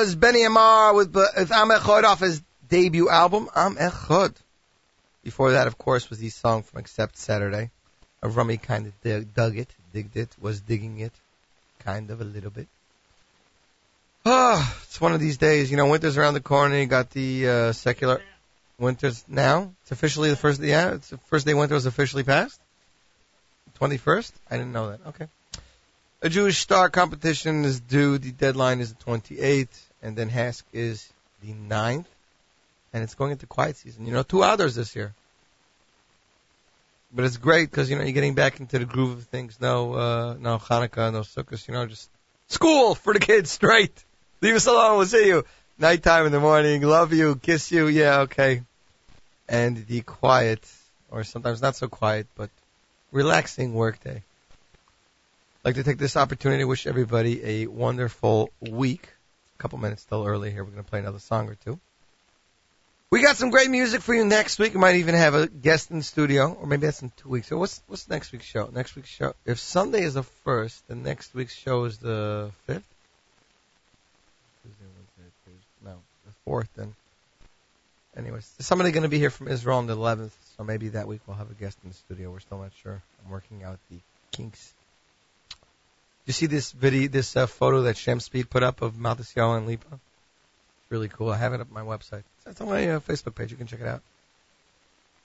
[0.04, 4.36] was Benny Amar with, with Am Echod off his debut album, Am Echod.
[5.24, 7.72] Before that, of course, was the song from Accept Saturday.
[8.22, 11.14] A rummy kind of dug it, digged it, was digging it,
[11.86, 12.68] kind of a little bit.
[14.26, 15.72] Ah, oh, it's one of these days.
[15.72, 16.78] You know, winter's around the corner.
[16.78, 18.20] You got the uh, secular
[18.78, 19.72] winter's now.
[19.84, 20.62] It's officially the first.
[20.62, 22.60] Yeah, it's the first day winter was officially passed.
[23.76, 24.36] Twenty first.
[24.52, 25.00] I didn't know that.
[25.08, 25.28] Okay.
[26.22, 28.18] A Jewish star competition is due.
[28.18, 31.12] The deadline is the twenty eighth and then HASC is
[31.42, 32.08] the ninth,
[32.92, 34.06] and it's going into quiet season.
[34.06, 35.14] You know, two others this year.
[37.16, 39.60] But it's great because you know you're getting back into the groove of things.
[39.62, 41.68] No, uh, no Hanukkah, no Sukkot.
[41.68, 42.10] You know, just
[42.48, 44.04] school for the kids straight.
[44.42, 44.98] Leave us alone.
[44.98, 45.46] We'll see you
[45.78, 46.82] nighttime in the morning.
[46.82, 47.88] Love you, kiss you.
[47.88, 48.64] Yeah, okay.
[49.48, 50.68] And the quiet,
[51.10, 52.50] or sometimes not so quiet, but
[53.12, 54.24] relaxing workday.
[55.64, 59.13] Like to take this opportunity to wish everybody a wonderful week.
[59.64, 60.62] Couple minutes still early here.
[60.62, 61.80] We're going to play another song or two.
[63.12, 64.74] We got some great music for you next week.
[64.74, 67.48] We might even have a guest in the studio, or maybe that's in two weeks.
[67.48, 68.70] So what's what's next week's show?
[68.74, 69.36] Next week's show.
[69.46, 72.84] If Sunday is the first, then next week's show is the fifth.
[75.86, 75.94] No,
[76.26, 76.68] the fourth.
[76.76, 76.94] Then.
[78.18, 81.22] Anyways, somebody going to be here from Israel on the 11th, so maybe that week
[81.26, 82.32] we'll have a guest in the studio.
[82.32, 83.02] We're still not sure.
[83.24, 84.00] I'm working out the
[84.34, 84.74] kinks.
[86.26, 89.68] You see this video, this uh, photo that Shem Speed put up of Matisyahu and
[89.68, 90.00] Lipa?
[90.90, 91.32] Really cool.
[91.32, 92.24] I have it up on my website.
[92.46, 93.52] It's on my uh, Facebook page.
[93.52, 94.02] You can check it out.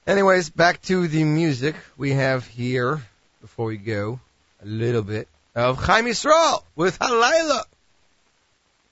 [0.06, 1.76] Anyways, back to the music.
[1.96, 3.02] We have here,
[3.40, 4.18] before we go,
[4.62, 7.62] a little bit of Chaim Yisrael with Halayla.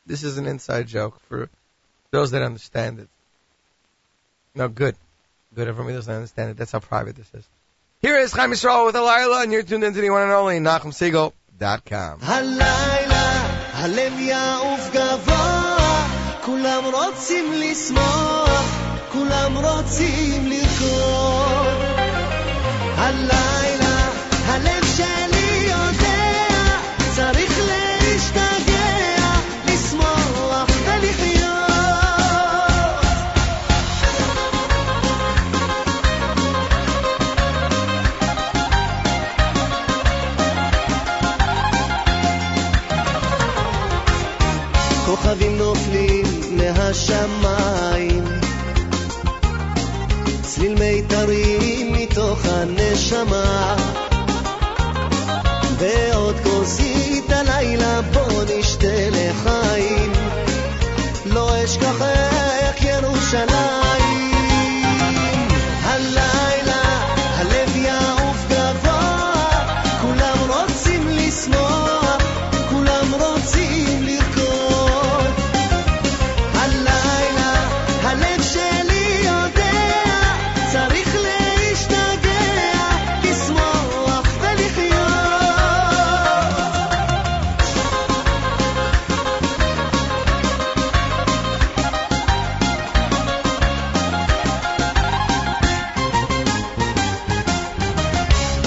[0.04, 1.48] This is an inside joke for
[2.10, 3.08] those that understand it.
[4.54, 4.94] No, good.
[5.54, 5.74] Good.
[5.74, 6.56] for me doesn't understand it.
[6.56, 7.48] That's how private this is.
[8.02, 10.94] Here is Chaim Yisrael with Halayla, and you're tuned into the one and only Nachum
[10.94, 11.34] Siegel.
[11.60, 12.18] Com.
[12.22, 16.06] הלילה הלב יעוף גבוה,
[16.44, 18.64] כולם רוצים לשמוח,
[19.12, 20.65] כולם רוצים לרקוד.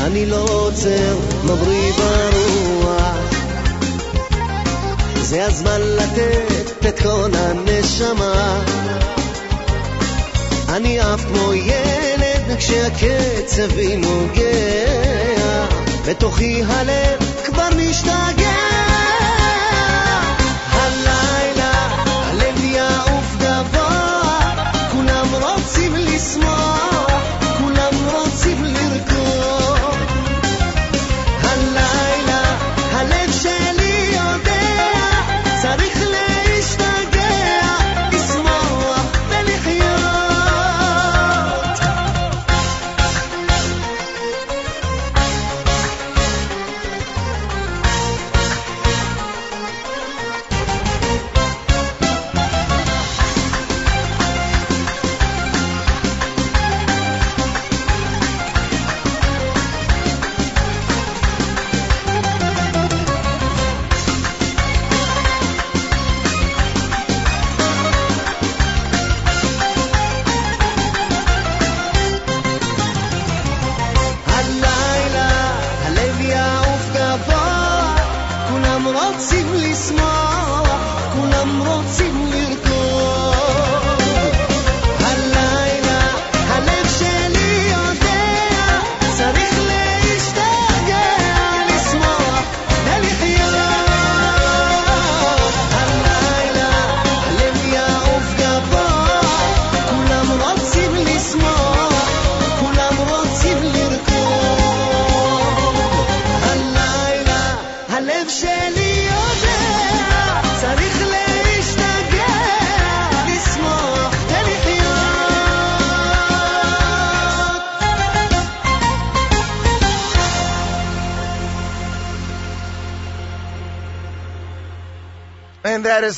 [0.10, 3.18] אני לא עוצר, מבריא ברוח
[5.22, 8.64] זה הזמן לתת את כל הנשמה.
[10.70, 15.66] אני עף כמו ילד כשהקצב בי נוגע
[16.06, 18.39] בתוכי הלב כבר משתגע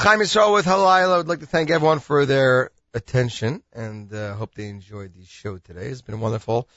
[0.01, 1.13] Chaim Yisrael with Halayla.
[1.13, 5.23] I would like to thank everyone for their attention and uh, hope they enjoyed the
[5.25, 5.89] show today.
[5.89, 6.67] It's been wonderful.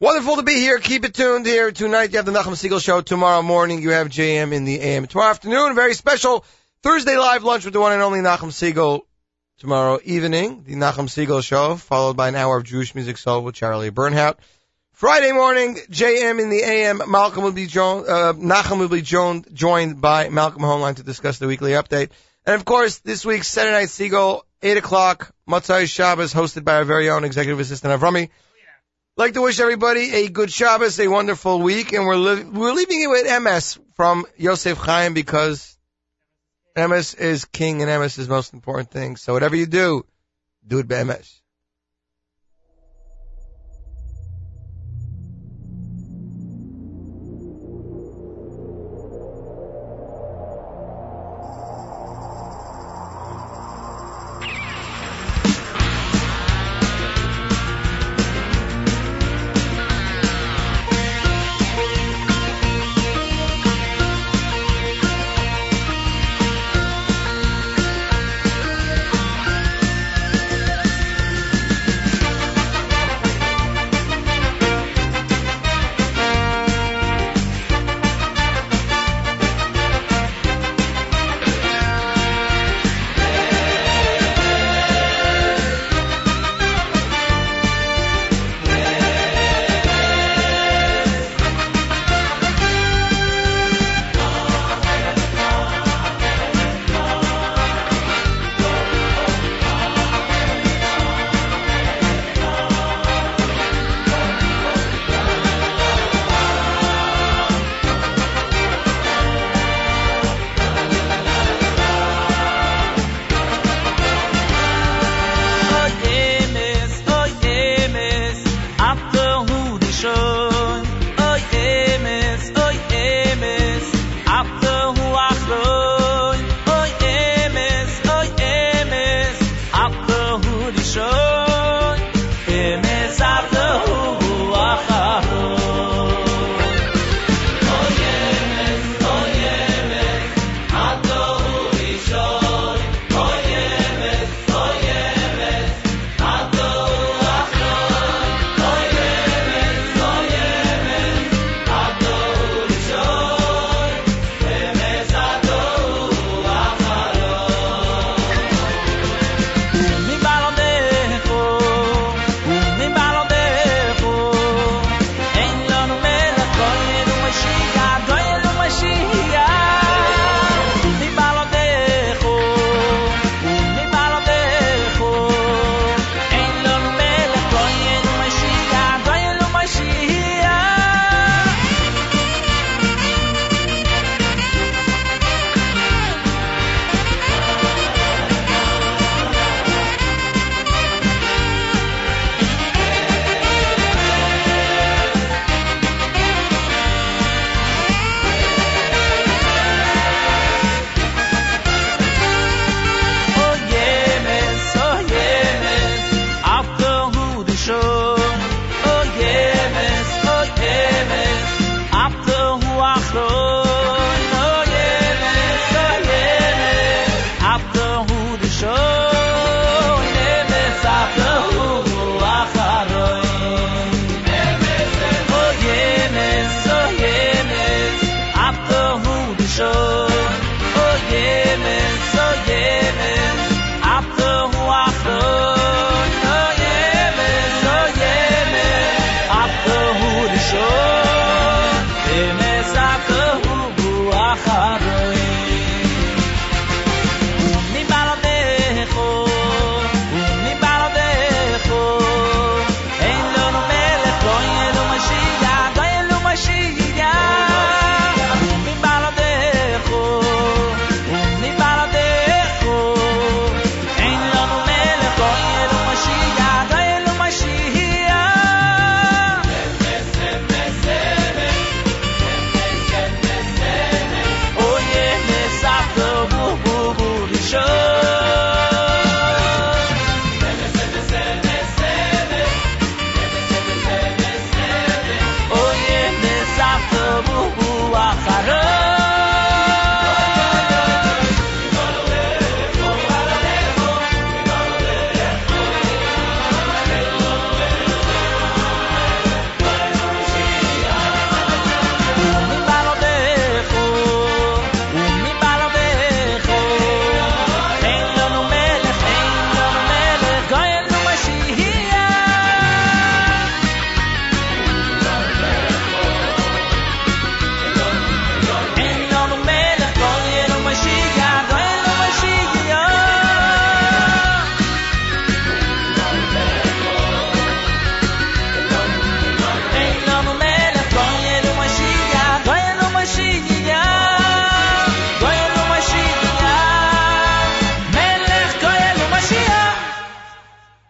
[0.00, 0.78] Wonderful to be here.
[0.78, 1.72] Keep it tuned here.
[1.72, 3.00] Tonight you have the Nachum Siegel show.
[3.00, 5.06] Tomorrow morning you have JM in the AM.
[5.06, 6.44] Tomorrow afternoon, very special
[6.82, 9.06] Thursday live lunch with the one and only Nachum Siegel.
[9.60, 13.54] Tomorrow evening, the Nachum Siegel show, followed by an hour of Jewish music soul with
[13.54, 14.36] Charlie Bernhaut.
[14.92, 17.00] Friday morning, JM in the AM.
[17.10, 21.38] Malcolm will be joined, uh, Nachum will be joined, joined by Malcolm Hoenlein to discuss
[21.38, 22.10] the weekly update.
[22.46, 26.84] And of course, this week's Saturday Night Siegel, 8 o'clock, Motzei Shabbos, hosted by our
[26.84, 28.28] very own executive assistant Avrami.
[28.28, 28.32] Oh,
[29.16, 33.00] like to wish everybody a good Shabbos, a wonderful week, and we're li- we're leaving
[33.00, 35.78] it with MS from Yosef Chaim because
[36.76, 39.16] MS is king and MS is most important thing.
[39.16, 40.04] So whatever you do,
[40.66, 41.40] do it by MS.